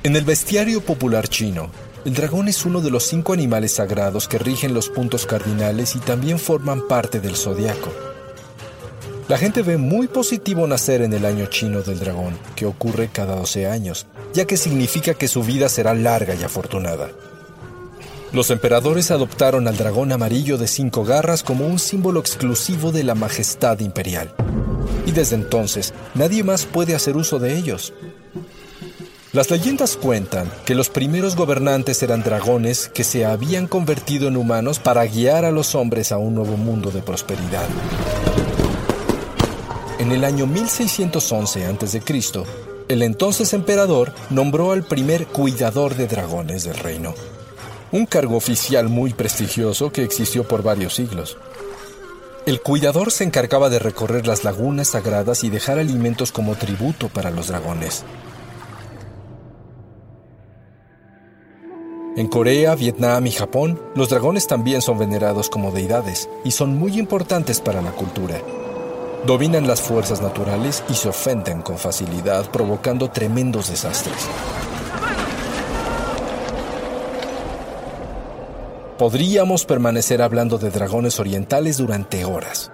En 0.09 0.15
el 0.15 0.23
bestiario 0.25 0.81
popular 0.81 1.27
chino, 1.27 1.69
el 2.03 2.15
dragón 2.15 2.47
es 2.47 2.65
uno 2.65 2.81
de 2.81 2.89
los 2.89 3.03
cinco 3.03 3.31
animales 3.31 3.73
sagrados 3.75 4.27
que 4.27 4.39
rigen 4.39 4.73
los 4.73 4.89
puntos 4.89 5.27
cardinales 5.27 5.95
y 5.95 5.99
también 5.99 6.39
forman 6.39 6.87
parte 6.87 7.19
del 7.19 7.35
zodiaco. 7.35 7.91
La 9.27 9.37
gente 9.37 9.61
ve 9.61 9.77
muy 9.77 10.07
positivo 10.07 10.65
nacer 10.65 11.03
en 11.03 11.13
el 11.13 11.25
año 11.25 11.45
chino 11.45 11.83
del 11.83 11.99
dragón, 11.99 12.35
que 12.55 12.65
ocurre 12.65 13.11
cada 13.13 13.35
12 13.35 13.67
años, 13.67 14.07
ya 14.33 14.45
que 14.45 14.57
significa 14.57 15.13
que 15.13 15.27
su 15.27 15.43
vida 15.43 15.69
será 15.69 15.93
larga 15.93 16.33
y 16.33 16.41
afortunada. 16.41 17.11
Los 18.33 18.49
emperadores 18.49 19.11
adoptaron 19.11 19.67
al 19.67 19.77
dragón 19.77 20.11
amarillo 20.11 20.57
de 20.57 20.67
cinco 20.67 21.03
garras 21.03 21.43
como 21.43 21.67
un 21.67 21.77
símbolo 21.77 22.19
exclusivo 22.19 22.91
de 22.91 23.03
la 23.03 23.13
majestad 23.13 23.79
imperial. 23.79 24.33
Y 25.05 25.11
desde 25.11 25.35
entonces 25.35 25.93
nadie 26.15 26.43
más 26.43 26.65
puede 26.65 26.95
hacer 26.95 27.15
uso 27.15 27.37
de 27.37 27.55
ellos. 27.55 27.93
Las 29.31 29.51
leyendas 29.51 29.95
cuentan 29.95 30.51
que 30.65 30.73
los 30.73 30.89
primeros 30.89 31.35
gobernantes 31.35 32.01
eran 32.01 32.23
dragones 32.23 32.89
que 32.91 33.03
se 33.03 33.27
habían 33.27 33.67
convertido 33.67 34.27
en 34.27 34.35
humanos 34.35 34.79
para 34.79 35.05
guiar 35.05 35.45
a 35.45 35.51
los 35.51 35.75
hombres 35.75 36.11
a 36.11 36.17
un 36.17 36.33
nuevo 36.33 36.57
mundo 36.57 36.89
de 36.89 37.03
prosperidad. 37.03 37.67
En 39.99 40.11
el 40.11 40.23
año 40.23 40.47
1611 40.47 41.65
a.C., 41.67 42.01
el 42.87 43.03
entonces 43.03 43.53
emperador 43.53 44.13
nombró 44.31 44.71
al 44.71 44.81
primer 44.81 45.27
cuidador 45.27 45.93
de 45.93 46.07
dragones 46.07 46.63
del 46.63 46.77
reino, 46.77 47.13
un 47.91 48.07
cargo 48.07 48.35
oficial 48.35 48.89
muy 48.89 49.13
prestigioso 49.13 49.91
que 49.91 50.03
existió 50.03 50.47
por 50.47 50.63
varios 50.63 50.95
siglos. 50.95 51.37
El 52.47 52.61
cuidador 52.61 53.11
se 53.11 53.25
encargaba 53.25 53.69
de 53.69 53.77
recorrer 53.77 54.25
las 54.25 54.43
lagunas 54.43 54.87
sagradas 54.87 55.43
y 55.43 55.51
dejar 55.51 55.77
alimentos 55.77 56.31
como 56.31 56.55
tributo 56.55 57.09
para 57.09 57.29
los 57.29 57.49
dragones. 57.49 58.03
En 62.19 62.27
Corea, 62.27 62.75
Vietnam 62.75 63.27
y 63.27 63.31
Japón, 63.31 63.79
los 63.95 64.09
dragones 64.09 64.45
también 64.45 64.81
son 64.81 64.99
venerados 64.99 65.49
como 65.49 65.71
deidades 65.71 66.29
y 66.43 66.51
son 66.51 66.77
muy 66.77 66.99
importantes 66.99 67.61
para 67.61 67.81
la 67.81 67.91
cultura. 67.91 68.41
Dominan 69.25 69.65
las 69.65 69.79
fuerzas 69.79 70.21
naturales 70.21 70.83
y 70.89 70.95
se 70.95 71.07
ofenden 71.07 71.61
con 71.61 71.77
facilidad, 71.77 72.51
provocando 72.51 73.09
tremendos 73.09 73.69
desastres. 73.69 74.17
Podríamos 78.97 79.63
permanecer 79.63 80.21
hablando 80.21 80.57
de 80.57 80.71
dragones 80.71 81.21
orientales 81.21 81.77
durante 81.77 82.25
horas. 82.25 82.69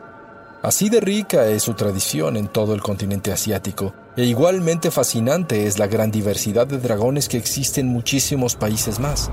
Así 0.65 0.89
de 0.89 0.99
rica 0.99 1.45
es 1.45 1.61
su 1.61 1.75
tradición 1.75 2.35
en 2.37 2.47
todo 2.47 2.73
el 2.73 2.81
continente 2.81 3.31
asiático, 3.31 3.93
e 4.17 4.23
igualmente 4.23 4.89
fascinante 4.89 5.67
es 5.67 5.77
la 5.77 5.85
gran 5.85 6.09
diversidad 6.09 6.65
de 6.65 6.79
dragones 6.79 7.29
que 7.29 7.37
existe 7.37 7.81
en 7.81 7.87
muchísimos 7.87 8.55
países 8.55 8.99
más. 8.99 9.29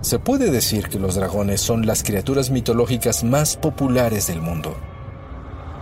Se 0.00 0.18
puede 0.18 0.50
decir 0.50 0.88
que 0.88 0.98
los 0.98 1.14
dragones 1.14 1.60
son 1.60 1.86
las 1.86 2.02
criaturas 2.02 2.50
mitológicas 2.50 3.22
más 3.22 3.56
populares 3.56 4.26
del 4.26 4.42
mundo. 4.42 4.76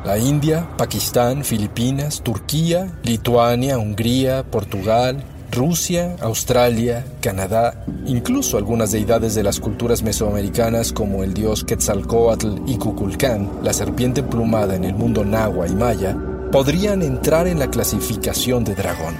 La 0.05 0.19
India, 0.19 0.69
Pakistán, 0.76 1.43
Filipinas, 1.43 2.21
Turquía, 2.23 2.99
Lituania, 3.03 3.79
Hungría, 3.79 4.45
Portugal, 4.50 5.25
Rusia, 5.56 6.16
Australia, 6.20 7.06
Canadá, 7.22 7.82
incluso 8.04 8.58
algunas 8.58 8.92
deidades 8.92 9.34
de 9.34 9.42
las 9.42 9.58
culturas 9.58 10.02
mesoamericanas 10.02 10.92
como 10.92 11.25
el 11.25 11.32
dios 11.32 11.64
Quetzalcoatl 11.64 12.58
y 12.66 12.76
Kukulcán, 12.76 13.50
la 13.62 13.72
serpiente 13.72 14.22
plumada 14.22 14.76
en 14.76 14.84
el 14.84 14.94
mundo 14.94 15.25
nahua 15.25 15.66
y 15.66 15.75
maya, 15.75 16.14
podrían 16.52 17.00
entrar 17.00 17.48
en 17.48 17.58
la 17.58 17.70
clasificación 17.70 18.64
de 18.64 18.75
dragón. 18.75 19.14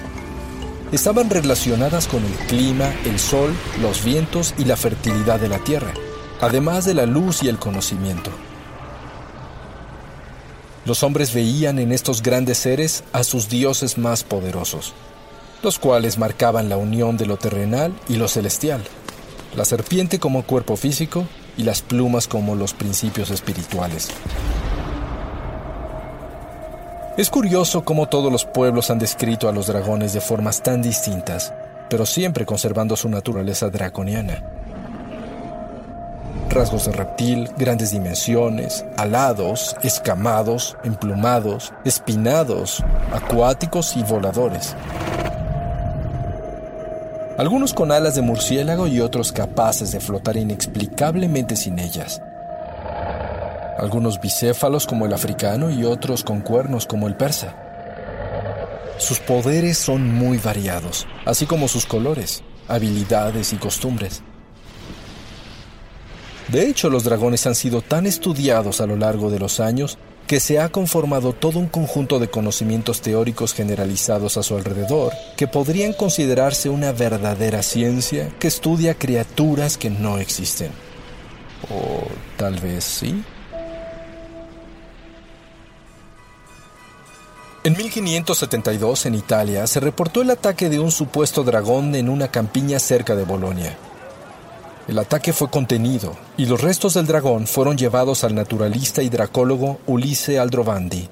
Estaban 0.91 1.27
relacionadas 1.31 2.07
con 2.07 2.23
el 2.23 2.33
clima, 2.47 2.93
el 3.05 3.17
sol, 3.17 3.51
los 3.81 4.05
vientos 4.05 4.53
y 4.59 4.65
la 4.65 4.77
fertilidad 4.77 5.39
de 5.39 5.49
la 5.49 5.57
tierra, 5.57 5.91
además 6.39 6.85
de 6.85 6.93
la 6.93 7.07
luz 7.07 7.41
y 7.41 7.47
el 7.47 7.57
conocimiento. 7.57 8.29
Los 10.85 11.01
hombres 11.01 11.33
veían 11.33 11.79
en 11.79 11.91
estos 11.91 12.21
grandes 12.21 12.59
seres 12.59 13.03
a 13.11 13.23
sus 13.23 13.49
dioses 13.49 13.97
más 13.97 14.23
poderosos, 14.23 14.93
los 15.63 15.79
cuales 15.79 16.17
marcaban 16.17 16.69
la 16.69 16.77
unión 16.77 17.17
de 17.17 17.25
lo 17.25 17.37
terrenal 17.37 17.93
y 18.07 18.15
lo 18.15 18.27
celestial, 18.27 18.83
la 19.55 19.65
serpiente 19.65 20.19
como 20.19 20.43
cuerpo 20.43 20.75
físico 20.75 21.25
y 21.57 21.63
las 21.63 21.81
plumas 21.81 22.27
como 22.27 22.55
los 22.55 22.73
principios 22.73 23.31
espirituales. 23.31 24.09
Es 27.17 27.29
curioso 27.29 27.83
cómo 27.83 28.07
todos 28.07 28.31
los 28.31 28.45
pueblos 28.45 28.91
han 28.91 28.99
descrito 28.99 29.49
a 29.49 29.51
los 29.51 29.67
dragones 29.67 30.13
de 30.13 30.21
formas 30.21 30.61
tan 30.61 30.83
distintas, 30.83 31.51
pero 31.89 32.05
siempre 32.05 32.45
conservando 32.45 32.95
su 32.95 33.09
naturaleza 33.09 33.69
draconiana 33.69 34.43
rasgos 36.57 36.85
de 36.85 36.91
reptil, 36.91 37.49
grandes 37.57 37.91
dimensiones, 37.91 38.83
alados, 38.97 39.75
escamados, 39.83 40.75
emplumados, 40.83 41.71
espinados, 41.85 42.83
acuáticos 43.13 43.95
y 43.95 44.03
voladores. 44.03 44.75
Algunos 47.37 47.71
con 47.73 47.91
alas 47.91 48.15
de 48.15 48.23
murciélago 48.23 48.87
y 48.87 48.99
otros 48.99 49.31
capaces 49.31 49.91
de 49.91 49.99
flotar 49.99 50.37
inexplicablemente 50.37 51.55
sin 51.55 51.77
ellas. 51.77 52.19
Algunos 53.77 54.19
bicéfalos 54.19 54.87
como 54.87 55.05
el 55.05 55.13
africano 55.13 55.69
y 55.69 55.83
otros 55.83 56.23
con 56.23 56.41
cuernos 56.41 56.87
como 56.87 57.07
el 57.07 57.15
persa. 57.15 57.55
Sus 58.97 59.19
poderes 59.19 59.77
son 59.77 60.11
muy 60.11 60.39
variados, 60.39 61.05
así 61.25 61.45
como 61.45 61.67
sus 61.67 61.85
colores, 61.85 62.43
habilidades 62.67 63.53
y 63.53 63.57
costumbres. 63.57 64.23
De 66.47 66.67
hecho, 66.67 66.89
los 66.89 67.03
dragones 67.03 67.45
han 67.45 67.53
sido 67.53 67.83
tan 67.83 68.07
estudiados 68.07 68.81
a 68.81 68.87
lo 68.87 68.95
largo 68.95 69.29
de 69.29 69.37
los 69.37 69.59
años 69.59 69.99
que 70.27 70.41
se 70.41 70.59
ha 70.59 70.69
conformado 70.69 71.31
todo 71.31 71.57
un 71.57 71.67
conjunto 71.67 72.19
de 72.19 72.29
conocimientos 72.29 73.01
teóricos 73.01 73.53
generalizados 73.53 74.35
a 74.35 74.43
su 74.43 74.57
alrededor, 74.57 75.13
que 75.37 75.47
podrían 75.47 75.93
considerarse 75.93 76.69
una 76.69 76.91
verdadera 76.91 77.63
ciencia 77.63 78.29
que 78.37 78.49
estudia 78.49 78.93
criaturas 78.93 79.77
que 79.77 79.89
no 79.89 80.19
existen. 80.19 80.71
O 81.71 82.05
tal 82.35 82.59
vez 82.59 82.83
sí. 82.83 83.23
En 87.63 87.75
1572, 87.75 89.05
en 89.05 89.15
Italia, 89.15 89.65
se 89.65 89.79
reportó 89.79 90.21
el 90.21 90.29
ataque 90.29 90.69
de 90.69 90.79
un 90.79 90.91
supuesto 90.91 91.43
dragón 91.43 91.95
en 91.95 92.09
una 92.09 92.29
campiña 92.29 92.79
cerca 92.79 93.15
de 93.15 93.23
Bolonia. 93.23 93.77
El 94.87 94.99
ataque 94.99 95.33
fue 95.33 95.49
contenido 95.49 96.15
y 96.37 96.45
los 96.45 96.61
restos 96.61 96.93
del 96.93 97.07
dragón 97.07 97.45
fueron 97.45 97.77
llevados 97.77 98.23
al 98.23 98.33
naturalista 98.33 99.03
y 99.03 99.09
dracólogo 99.09 99.79
Ulisse 99.85 100.39
Aldrovandi, 100.39 101.09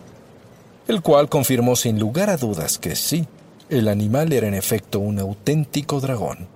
el 0.88 1.02
cual 1.02 1.28
confirmó 1.28 1.76
sin 1.76 2.00
lugar 2.00 2.30
a 2.30 2.38
dudas 2.38 2.78
que 2.78 2.96
sí, 2.96 3.28
el 3.70 3.90
animal 3.90 4.32
era 4.32 4.48
en 4.48 4.54
efecto 4.54 5.00
un 5.00 5.20
auténtico 5.20 6.00
dragón. 6.00 6.48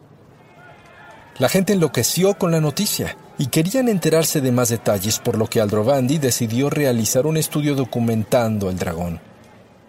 La 1.39 1.49
gente 1.49 1.73
enloqueció 1.73 2.35
con 2.37 2.51
la 2.51 2.61
noticia 2.61 3.17
y 3.37 3.47
querían 3.47 3.89
enterarse 3.89 4.39
de 4.39 4.51
más 4.51 4.69
detalles, 4.69 5.19
por 5.19 5.37
lo 5.37 5.47
que 5.47 5.59
Aldrovandi 5.59 6.19
decidió 6.19 6.69
realizar 6.69 7.25
un 7.25 7.35
estudio 7.35 7.75
documentando 7.75 8.69
el 8.69 8.77
dragón, 8.77 9.19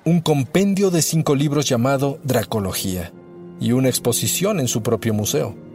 un 0.04 0.20
compendio 0.20 0.90
de 0.90 1.02
cinco 1.02 1.36
libros 1.36 1.66
llamado 1.66 2.18
Dracología 2.24 3.12
y 3.60 3.72
una 3.72 3.88
exposición 3.88 4.58
en 4.58 4.66
su 4.66 4.82
propio 4.82 5.14
museo. 5.14 5.69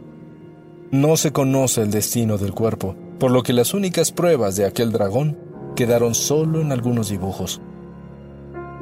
No 0.90 1.16
se 1.16 1.32
conoce 1.32 1.82
el 1.82 1.90
destino 1.90 2.38
del 2.38 2.52
cuerpo, 2.52 2.94
por 3.18 3.32
lo 3.32 3.42
que 3.42 3.52
las 3.52 3.74
únicas 3.74 4.12
pruebas 4.12 4.56
de 4.56 4.66
aquel 4.66 4.92
dragón 4.92 5.36
quedaron 5.74 6.14
solo 6.14 6.60
en 6.60 6.70
algunos 6.70 7.08
dibujos. 7.08 7.60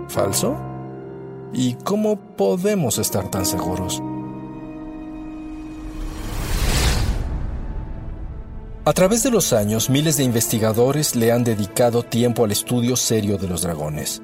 ¿Falso? 0.08 0.56
¿Y 1.54 1.74
cómo 1.74 2.16
podemos 2.36 2.98
estar 2.98 3.30
tan 3.30 3.46
seguros? 3.46 4.02
A 8.84 8.92
través 8.92 9.22
de 9.22 9.30
los 9.30 9.54
años, 9.54 9.88
miles 9.88 10.18
de 10.18 10.24
investigadores 10.24 11.16
le 11.16 11.32
han 11.32 11.42
dedicado 11.42 12.02
tiempo 12.02 12.44
al 12.44 12.52
estudio 12.52 12.96
serio 12.96 13.38
de 13.38 13.48
los 13.48 13.62
dragones. 13.62 14.20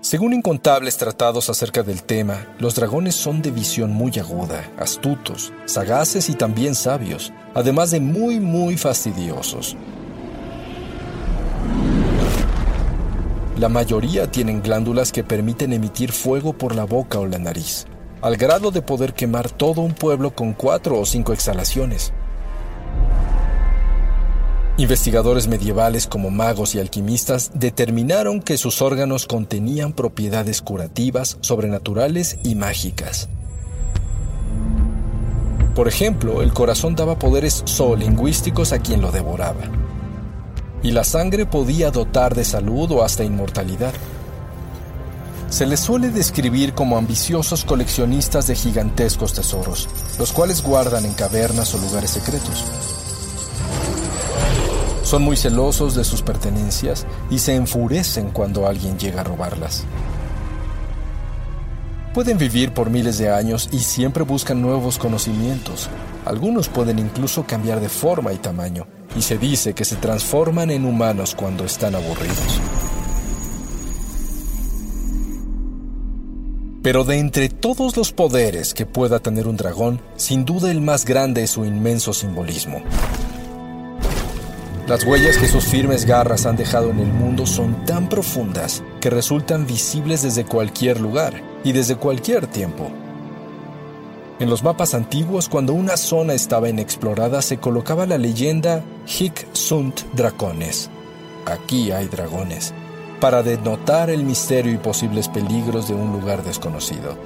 Según 0.00 0.32
incontables 0.32 0.96
tratados 0.96 1.50
acerca 1.50 1.82
del 1.82 2.04
tema, 2.04 2.46
los 2.60 2.76
dragones 2.76 3.16
son 3.16 3.42
de 3.42 3.50
visión 3.50 3.90
muy 3.90 4.16
aguda, 4.16 4.70
astutos, 4.78 5.52
sagaces 5.64 6.28
y 6.28 6.34
también 6.34 6.76
sabios, 6.76 7.32
además 7.52 7.90
de 7.90 7.98
muy 7.98 8.38
muy 8.38 8.76
fastidiosos. 8.76 9.76
La 13.58 13.68
mayoría 13.68 14.30
tienen 14.30 14.62
glándulas 14.62 15.10
que 15.10 15.24
permiten 15.24 15.72
emitir 15.72 16.12
fuego 16.12 16.52
por 16.52 16.76
la 16.76 16.84
boca 16.84 17.18
o 17.18 17.26
la 17.26 17.40
nariz, 17.40 17.86
al 18.22 18.36
grado 18.36 18.70
de 18.70 18.82
poder 18.82 19.14
quemar 19.14 19.50
todo 19.50 19.80
un 19.80 19.94
pueblo 19.94 20.32
con 20.32 20.52
cuatro 20.52 20.96
o 21.00 21.04
cinco 21.06 21.32
exhalaciones. 21.32 22.12
Investigadores 24.78 25.48
medievales 25.48 26.06
como 26.06 26.30
magos 26.30 26.76
y 26.76 26.78
alquimistas 26.78 27.50
determinaron 27.52 28.40
que 28.40 28.56
sus 28.56 28.80
órganos 28.80 29.26
contenían 29.26 29.92
propiedades 29.92 30.62
curativas, 30.62 31.36
sobrenaturales 31.40 32.38
y 32.44 32.54
mágicas. 32.54 33.28
Por 35.74 35.88
ejemplo, 35.88 36.42
el 36.42 36.52
corazón 36.52 36.94
daba 36.94 37.18
poderes 37.18 37.64
zoolingüísticos 37.66 38.72
a 38.72 38.78
quien 38.78 39.00
lo 39.00 39.10
devoraba. 39.10 39.62
Y 40.84 40.92
la 40.92 41.02
sangre 41.02 41.44
podía 41.44 41.90
dotar 41.90 42.36
de 42.36 42.44
salud 42.44 42.88
o 42.92 43.02
hasta 43.02 43.24
inmortalidad. 43.24 43.92
Se 45.50 45.66
les 45.66 45.80
suele 45.80 46.10
describir 46.10 46.72
como 46.74 46.96
ambiciosos 46.96 47.64
coleccionistas 47.64 48.46
de 48.46 48.54
gigantescos 48.54 49.32
tesoros, 49.32 49.88
los 50.20 50.32
cuales 50.32 50.62
guardan 50.62 51.04
en 51.04 51.14
cavernas 51.14 51.74
o 51.74 51.78
lugares 51.78 52.10
secretos. 52.12 53.07
Son 55.08 55.22
muy 55.22 55.38
celosos 55.38 55.94
de 55.94 56.04
sus 56.04 56.20
pertenencias 56.20 57.06
y 57.30 57.38
se 57.38 57.54
enfurecen 57.54 58.28
cuando 58.28 58.66
alguien 58.66 58.98
llega 58.98 59.22
a 59.22 59.24
robarlas. 59.24 59.84
Pueden 62.12 62.36
vivir 62.36 62.74
por 62.74 62.90
miles 62.90 63.16
de 63.16 63.30
años 63.30 63.70
y 63.72 63.78
siempre 63.78 64.22
buscan 64.22 64.60
nuevos 64.60 64.98
conocimientos. 64.98 65.88
Algunos 66.26 66.68
pueden 66.68 66.98
incluso 66.98 67.46
cambiar 67.46 67.80
de 67.80 67.88
forma 67.88 68.34
y 68.34 68.36
tamaño, 68.36 68.86
y 69.16 69.22
se 69.22 69.38
dice 69.38 69.72
que 69.72 69.86
se 69.86 69.96
transforman 69.96 70.70
en 70.70 70.84
humanos 70.84 71.34
cuando 71.34 71.64
están 71.64 71.94
aburridos. 71.94 72.60
Pero 76.82 77.04
de 77.04 77.18
entre 77.18 77.48
todos 77.48 77.96
los 77.96 78.12
poderes 78.12 78.74
que 78.74 78.84
pueda 78.84 79.20
tener 79.20 79.48
un 79.48 79.56
dragón, 79.56 80.02
sin 80.16 80.44
duda 80.44 80.70
el 80.70 80.82
más 80.82 81.06
grande 81.06 81.44
es 81.44 81.52
su 81.52 81.64
inmenso 81.64 82.12
simbolismo. 82.12 82.82
Las 84.88 85.04
huellas 85.04 85.36
que 85.36 85.46
sus 85.46 85.66
firmes 85.66 86.06
garras 86.06 86.46
han 86.46 86.56
dejado 86.56 86.88
en 86.88 86.98
el 87.00 87.12
mundo 87.12 87.44
son 87.44 87.84
tan 87.84 88.08
profundas 88.08 88.82
que 89.02 89.10
resultan 89.10 89.66
visibles 89.66 90.22
desde 90.22 90.46
cualquier 90.46 90.98
lugar 90.98 91.42
y 91.62 91.72
desde 91.72 91.96
cualquier 91.96 92.46
tiempo. 92.46 92.90
En 94.40 94.48
los 94.48 94.62
mapas 94.62 94.94
antiguos, 94.94 95.50
cuando 95.50 95.74
una 95.74 95.98
zona 95.98 96.32
estaba 96.32 96.70
inexplorada, 96.70 97.42
se 97.42 97.58
colocaba 97.58 98.06
la 98.06 98.16
leyenda 98.16 98.82
Hic 99.06 99.46
sunt 99.52 100.00
dragones. 100.14 100.88
Aquí 101.44 101.92
hay 101.92 102.06
dragones, 102.06 102.72
para 103.20 103.42
denotar 103.42 104.08
el 104.08 104.24
misterio 104.24 104.72
y 104.72 104.78
posibles 104.78 105.28
peligros 105.28 105.88
de 105.88 105.94
un 105.94 106.12
lugar 106.12 106.42
desconocido. 106.42 107.18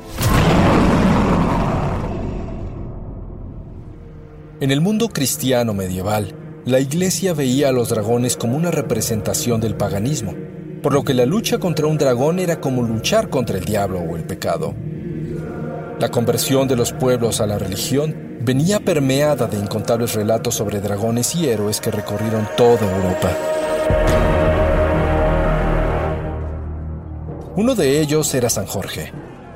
En 4.58 4.72
el 4.72 4.80
mundo 4.80 5.10
cristiano 5.10 5.74
medieval, 5.74 6.41
la 6.64 6.78
iglesia 6.78 7.34
veía 7.34 7.70
a 7.70 7.72
los 7.72 7.88
dragones 7.88 8.36
como 8.36 8.56
una 8.56 8.70
representación 8.70 9.60
del 9.60 9.74
paganismo, 9.74 10.32
por 10.80 10.92
lo 10.92 11.02
que 11.02 11.12
la 11.12 11.26
lucha 11.26 11.58
contra 11.58 11.88
un 11.88 11.98
dragón 11.98 12.38
era 12.38 12.60
como 12.60 12.82
luchar 12.82 13.30
contra 13.30 13.58
el 13.58 13.64
diablo 13.64 13.98
o 13.98 14.16
el 14.16 14.22
pecado. 14.22 14.72
La 15.98 16.10
conversión 16.10 16.68
de 16.68 16.76
los 16.76 16.92
pueblos 16.92 17.40
a 17.40 17.48
la 17.48 17.58
religión 17.58 18.38
venía 18.42 18.78
permeada 18.78 19.48
de 19.48 19.58
incontables 19.58 20.14
relatos 20.14 20.54
sobre 20.54 20.80
dragones 20.80 21.34
y 21.34 21.48
héroes 21.48 21.80
que 21.80 21.90
recorrieron 21.90 22.48
toda 22.56 22.80
Europa. 22.80 23.36
Uno 27.56 27.74
de 27.74 28.00
ellos 28.00 28.32
era 28.34 28.48
San 28.48 28.66
Jorge, 28.66 29.12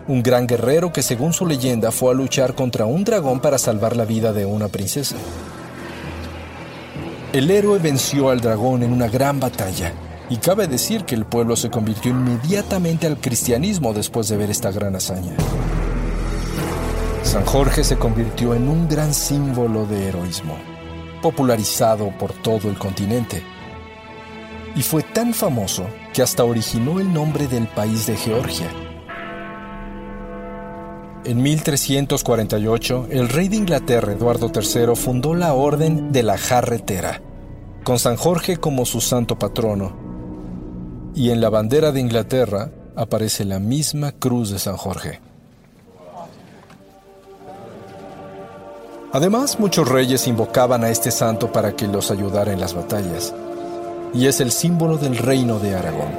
un 0.09 0.25
gran 0.25 0.49
guerrero 0.49 0.93
que 0.93 1.03
según 1.03 1.33
su 1.33 1.47
leyenda 1.47 1.93
fue 1.93 2.11
a 2.11 2.15
luchar 2.15 2.55
contra 2.55 2.85
un 2.85 3.05
dragón 3.05 3.41
para 3.41 3.59
salvar 3.59 3.97
la 3.97 4.05
vida 4.05 4.33
de 4.33 4.45
una 4.45 4.67
princesa. 4.67 5.17
El 7.37 7.51
héroe 7.51 7.79
venció 7.79 8.31
al 8.31 8.41
dragón 8.41 8.83
en 8.83 8.95
una 8.95 9.09
gran 9.09 9.39
batalla, 9.39 9.93
y 10.31 10.39
cabe 10.39 10.69
decir 10.69 11.05
que 11.05 11.15
el 11.15 11.27
pueblo 11.27 11.55
se 11.55 11.69
convirtió 11.69 12.11
inmediatamente 12.11 13.07
al 13.07 13.21
cristianismo 13.21 13.93
después 13.93 14.31
de 14.31 14.39
ver 14.39 14.49
esta 14.49 14.71
gran 14.71 14.97
hazaña. 14.97 15.35
San 17.23 17.45
Jorge 17.45 17.85
se 17.85 17.99
convirtió 17.99 18.55
en 18.55 18.71
un 18.71 18.89
gran 18.89 19.13
símbolo 19.13 19.85
de 19.85 20.09
heroísmo, 20.09 20.57
popularizado 21.21 22.09
por 22.19 22.33
todo 22.33 22.71
el 22.71 22.79
continente. 22.79 23.43
Y 24.75 24.81
fue 24.81 25.03
tan 25.03 25.35
famoso 25.35 25.85
que 26.15 26.23
hasta 26.23 26.43
originó 26.43 27.01
el 27.01 27.13
nombre 27.13 27.49
del 27.49 27.67
país 27.67 28.07
de 28.07 28.17
Georgia. 28.17 28.71
En 31.27 31.43
1348, 31.43 33.09
el 33.11 33.29
rey 33.29 33.49
de 33.49 33.57
Inglaterra, 33.57 34.13
Eduardo 34.13 34.51
III, 34.55 34.95
fundó 34.95 35.35
la 35.35 35.53
Orden 35.53 36.13
de 36.13 36.23
la 36.23 36.39
Jarretera, 36.39 37.21
con 37.87 38.01
San 38.01 38.17
Jorge 38.17 38.57
como 38.57 38.85
su 38.85 39.01
santo 39.01 39.39
patrono. 39.39 39.93
Y 41.15 41.31
en 41.31 41.41
la 41.41 41.51
bandera 41.51 41.93
de 41.93 42.01
Inglaterra 42.01 42.73
aparece 42.97 43.45
la 43.45 43.61
misma 43.61 44.11
cruz 44.11 44.51
de 44.51 44.59
San 44.59 44.77
Jorge. 44.77 45.21
Además, 49.13 49.61
muchos 49.61 49.89
reyes 49.89 50.27
invocaban 50.27 50.83
a 50.83 50.91
este 50.91 51.13
santo 51.13 51.53
para 51.53 51.77
que 51.77 51.87
los 51.87 52.11
ayudara 52.11 52.53
en 52.53 52.59
las 52.59 52.75
batallas, 52.75 53.33
y 54.13 54.27
es 54.27 54.41
el 54.41 54.51
símbolo 54.51 54.99
del 54.99 55.17
reino 55.17 55.61
de 55.61 55.77
Aragón. 55.77 56.11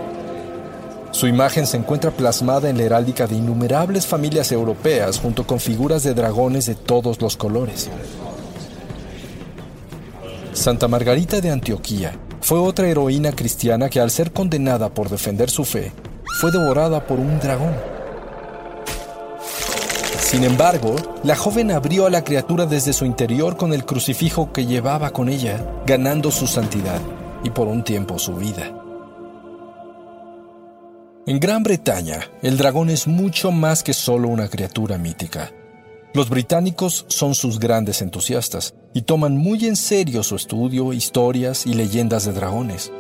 Su 1.12 1.27
imagen 1.27 1.67
se 1.67 1.75
encuentra 1.75 2.12
plasmada 2.12 2.69
en 2.69 2.77
la 2.77 2.84
heráldica 2.84 3.27
de 3.27 3.36
innumerables 3.36 4.08
familias 4.08 4.53
europeas 4.53 5.19
junto 5.19 5.45
con 5.45 5.60
figuras 5.60 6.03
de 6.03 6.13
dragones 6.13 6.65
de 6.65 6.75
todos 6.75 7.21
los 7.21 7.36
colores. 7.36 7.89
Santa 10.58 10.88
Margarita 10.88 11.39
de 11.39 11.52
Antioquía 11.52 12.20
fue 12.41 12.58
otra 12.58 12.88
heroína 12.88 13.32
cristiana 13.32 13.89
que 13.89 14.00
al 14.00 14.10
ser 14.10 14.34
condenada 14.34 14.91
por 14.91 15.08
defender 15.08 15.52
su 15.52 15.63
fe, 15.63 15.91
fue 16.41 16.52
devorada 16.52 17.06
por 17.06 17.20
un 17.20 17.39
dragón. 17.39 17.76
Sin 20.20 20.43
embargo, 20.43 20.96
la 21.24 21.36
joven 21.36 21.72
abrió 21.72 22.08
a 22.08 22.10
la 22.10 22.24
criatura 22.24 22.65
desde 22.65 22.91
su 22.91 23.06
interior 23.06 23.56
con 23.56 23.72
el 23.72 23.86
crucifijo 23.86 24.52
que 24.52 24.65
llevaba 24.65 25.12
con 25.12 25.30
ella, 25.30 25.63
ganando 25.86 26.32
su 26.32 26.48
santidad 26.48 27.00
y 27.43 27.52
por 27.52 27.67
un 27.67 27.84
tiempo 27.84 28.17
su 28.17 28.34
vida. 28.34 28.74
En 31.28 31.39
Gran 31.39 31.62
Bretaña, 31.62 32.32
el 32.41 32.58
dragón 32.58 32.89
es 32.89 33.06
mucho 33.06 33.52
más 33.52 33.84
que 33.84 33.93
solo 33.93 34.28
una 34.28 34.50
criatura 34.50 34.98
mítica. 34.98 35.52
Los 36.17 36.30
británicos 36.30 37.06
son 37.10 37.36
sus 37.36 37.60
grandes 37.60 38.01
entusiastas 38.01 38.73
y 38.91 39.03
toman 39.03 39.38
muy 39.38 39.67
en 39.67 39.75
serio 39.75 40.23
su 40.23 40.36
estudio, 40.36 40.91
historias 40.91 41.67
y 41.67 41.75
leyendas 41.75 42.25
de 42.25 42.34
dragones. 42.34 42.91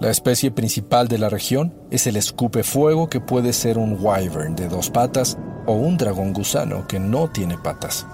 La 0.00 0.08
especie 0.08 0.50
principal 0.50 1.06
de 1.06 1.18
la 1.18 1.28
región 1.28 1.74
es 1.90 2.06
el 2.06 2.16
escupe 2.16 2.62
fuego 2.62 3.10
que 3.10 3.20
puede 3.20 3.52
ser 3.52 3.76
un 3.76 3.98
wyvern 4.00 4.56
de 4.56 4.68
dos 4.68 4.88
patas 4.88 5.36
o 5.66 5.74
un 5.74 5.98
dragón 5.98 6.32
gusano 6.32 6.88
que 6.88 6.98
no 6.98 7.28
tiene 7.28 7.58
patas. 7.58 8.06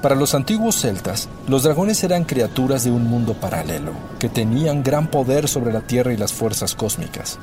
Para 0.00 0.14
los 0.14 0.34
antiguos 0.34 0.80
celtas, 0.80 1.28
los 1.48 1.64
dragones 1.64 2.02
eran 2.02 2.24
criaturas 2.24 2.82
de 2.82 2.90
un 2.90 3.06
mundo 3.06 3.34
paralelo, 3.34 3.92
que 4.18 4.30
tenían 4.30 4.82
gran 4.82 5.10
poder 5.10 5.48
sobre 5.48 5.70
la 5.70 5.82
Tierra 5.82 6.14
y 6.14 6.16
las 6.16 6.32
fuerzas 6.32 6.74
cósmicas. 6.74 7.38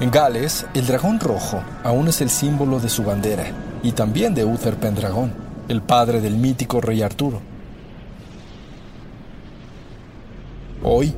En 0.00 0.10
Gales, 0.10 0.64
el 0.72 0.86
dragón 0.86 1.20
rojo 1.20 1.62
aún 1.84 2.08
es 2.08 2.22
el 2.22 2.30
símbolo 2.30 2.80
de 2.80 2.88
su 2.88 3.04
bandera, 3.04 3.52
y 3.82 3.92
también 3.92 4.34
de 4.34 4.46
Uther 4.46 4.76
Pendragón, 4.76 5.30
el 5.68 5.82
padre 5.82 6.22
del 6.22 6.36
mítico 6.38 6.80
rey 6.80 7.02
Arturo. 7.02 7.42
Hoy, 10.82 11.14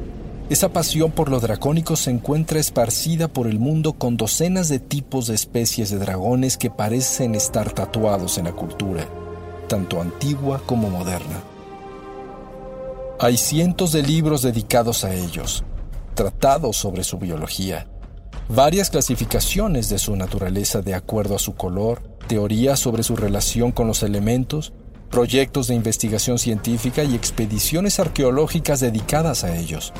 esa 0.50 0.70
pasión 0.70 1.12
por 1.12 1.30
lo 1.30 1.38
dracónico 1.38 1.94
se 1.94 2.10
encuentra 2.10 2.58
esparcida 2.58 3.28
por 3.28 3.46
el 3.46 3.60
mundo 3.60 3.92
con 3.92 4.16
docenas 4.16 4.68
de 4.68 4.80
tipos 4.80 5.28
de 5.28 5.36
especies 5.36 5.90
de 5.90 5.98
dragones 5.98 6.58
que 6.58 6.68
parecen 6.68 7.36
estar 7.36 7.72
tatuados 7.72 8.36
en 8.38 8.46
la 8.46 8.52
cultura, 8.52 9.06
tanto 9.68 10.00
antigua 10.00 10.60
como 10.66 10.90
moderna. 10.90 11.40
Hay 13.20 13.36
cientos 13.36 13.92
de 13.92 14.02
libros 14.02 14.42
dedicados 14.42 15.04
a 15.04 15.14
ellos, 15.14 15.62
tratados 16.14 16.76
sobre 16.76 17.04
su 17.04 17.18
biología, 17.18 17.86
varias 18.48 18.90
clasificaciones 18.90 19.88
de 19.88 19.98
su 19.98 20.16
naturaleza 20.16 20.82
de 20.82 20.94
acuerdo 20.94 21.36
a 21.36 21.38
su 21.38 21.54
color, 21.54 22.02
teorías 22.28 22.78
sobre 22.78 23.02
su 23.02 23.16
relación 23.16 23.72
con 23.72 23.86
los 23.86 24.02
elementos, 24.02 24.72
proyectos 25.10 25.68
de 25.68 25.74
investigación 25.74 26.38
científica 26.38 27.04
y 27.04 27.14
expediciones 27.14 28.00
arqueológicas 28.00 28.80
dedicadas 28.80 29.44
a 29.44 29.56
ellos. 29.56 29.92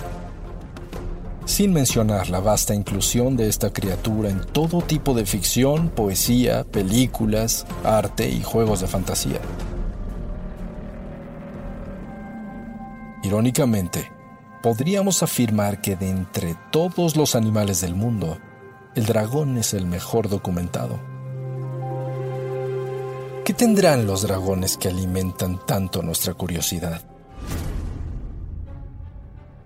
Sin 1.45 1.73
mencionar 1.73 2.31
la 2.31 2.41
vasta 2.41 2.75
inclusión 2.75 3.37
de 3.37 3.49
esta 3.49 3.73
criatura 3.73 4.31
en 4.31 4.41
todo 4.41 4.81
tipo 4.81 5.13
de 5.13 5.27
ficción, 5.27 5.91
poesía, 5.91 6.65
películas, 6.65 7.67
arte 7.85 8.29
y 8.29 8.43
juegos 8.43 8.81
de 8.81 8.87
fantasía. 8.87 9.41
Irónicamente, 13.25 14.11
podríamos 14.63 15.23
afirmar 15.23 15.81
que 15.81 15.97
de 15.97 16.09
entre 16.09 16.57
todos 16.71 17.17
los 17.17 17.35
animales 17.35 17.81
del 17.81 17.95
mundo, 17.95 18.39
el 18.95 19.07
dragón 19.07 19.59
es 19.59 19.75
el 19.75 19.87
mejor 19.87 20.29
documentado. 20.29 21.01
¿Qué 23.45 23.53
tendrán 23.53 24.07
los 24.07 24.23
dragones 24.23 24.77
que 24.77 24.89
alimentan 24.89 25.59
tanto 25.67 26.01
nuestra 26.03 26.35
curiosidad? 26.35 27.03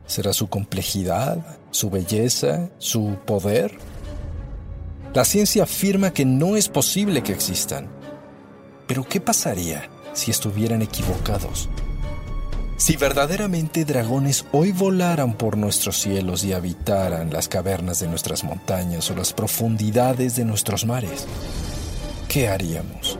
¿Será 0.06 0.32
su 0.32 0.48
complejidad, 0.48 1.58
su 1.70 1.90
belleza, 1.90 2.70
su 2.78 3.18
poder? 3.26 3.76
La 5.12 5.26
ciencia 5.26 5.64
afirma 5.64 6.12
que 6.12 6.24
no 6.24 6.56
es 6.56 6.68
posible 6.68 7.22
que 7.22 7.32
existan. 7.32 7.88
Pero 8.86 9.04
¿qué 9.04 9.20
pasaría 9.20 9.90
si 10.14 10.30
estuvieran 10.30 10.80
equivocados? 10.80 11.68
Si 12.78 12.96
verdaderamente 12.96 13.86
dragones 13.86 14.44
hoy 14.52 14.70
volaran 14.70 15.32
por 15.32 15.56
nuestros 15.56 15.96
cielos 15.96 16.44
y 16.44 16.52
habitaran 16.52 17.32
las 17.32 17.48
cavernas 17.48 18.00
de 18.00 18.08
nuestras 18.08 18.44
montañas 18.44 19.10
o 19.10 19.14
las 19.14 19.32
profundidades 19.32 20.36
de 20.36 20.44
nuestros 20.44 20.84
mares, 20.84 21.26
¿qué 22.28 22.48
haríamos? 22.48 23.18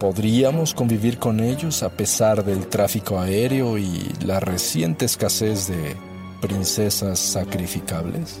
¿Podríamos 0.00 0.72
convivir 0.72 1.18
con 1.18 1.38
ellos 1.40 1.82
a 1.82 1.90
pesar 1.90 2.44
del 2.44 2.66
tráfico 2.66 3.20
aéreo 3.20 3.76
y 3.76 4.10
la 4.24 4.40
reciente 4.40 5.04
escasez 5.04 5.68
de 5.68 5.94
princesas 6.40 7.18
sacrificables? 7.18 8.40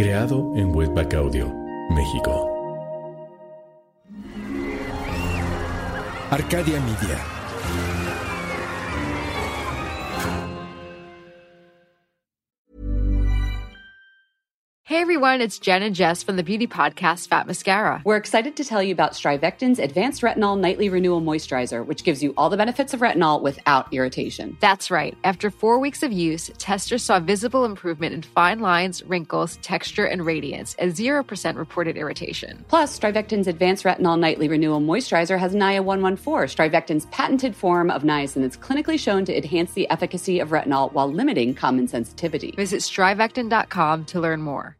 creado 0.00 0.50
en 0.56 0.74
Webback 0.74 1.12
Audio, 1.12 1.54
México. 1.90 2.48
Arcadia 6.30 6.80
Media. 6.80 7.18
Everyone, 15.20 15.42
it's 15.42 15.58
Jen 15.58 15.82
and 15.82 15.94
Jess 15.94 16.22
from 16.22 16.36
the 16.36 16.42
beauty 16.42 16.66
podcast 16.66 17.28
Fat 17.28 17.46
Mascara. 17.46 18.00
We're 18.06 18.16
excited 18.16 18.56
to 18.56 18.64
tell 18.64 18.82
you 18.82 18.94
about 18.94 19.12
Strivectin's 19.12 19.78
Advanced 19.78 20.22
Retinol 20.22 20.58
Nightly 20.58 20.88
Renewal 20.88 21.20
Moisturizer, 21.20 21.84
which 21.84 22.04
gives 22.04 22.22
you 22.22 22.32
all 22.38 22.48
the 22.48 22.56
benefits 22.56 22.94
of 22.94 23.00
retinol 23.00 23.42
without 23.42 23.92
irritation. 23.92 24.56
That's 24.60 24.90
right. 24.90 25.14
After 25.22 25.50
four 25.50 25.78
weeks 25.78 26.02
of 26.02 26.10
use, 26.10 26.50
testers 26.56 27.02
saw 27.02 27.20
visible 27.20 27.66
improvement 27.66 28.14
in 28.14 28.22
fine 28.22 28.60
lines, 28.60 29.02
wrinkles, 29.02 29.58
texture, 29.60 30.06
and 30.06 30.24
radiance, 30.24 30.74
and 30.78 30.90
0% 30.90 31.54
reported 31.54 31.98
irritation. 31.98 32.64
Plus, 32.68 32.98
Strivectin's 32.98 33.46
Advanced 33.46 33.84
Retinol 33.84 34.18
Nightly 34.18 34.48
Renewal 34.48 34.80
Moisturizer 34.80 35.38
has 35.38 35.54
NIA 35.54 35.82
114, 35.82 36.48
Strivectin's 36.48 37.04
patented 37.10 37.54
form 37.54 37.90
of 37.90 38.04
niacin 38.04 38.40
that's 38.40 38.56
clinically 38.56 38.98
shown 38.98 39.26
to 39.26 39.36
enhance 39.36 39.74
the 39.74 39.86
efficacy 39.90 40.40
of 40.40 40.48
retinol 40.48 40.90
while 40.94 41.12
limiting 41.12 41.54
common 41.54 41.86
sensitivity. 41.88 42.52
Visit 42.52 42.80
strivectin.com 42.80 44.06
to 44.06 44.18
learn 44.18 44.40
more. 44.40 44.79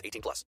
18 0.03 0.21
plus. 0.21 0.45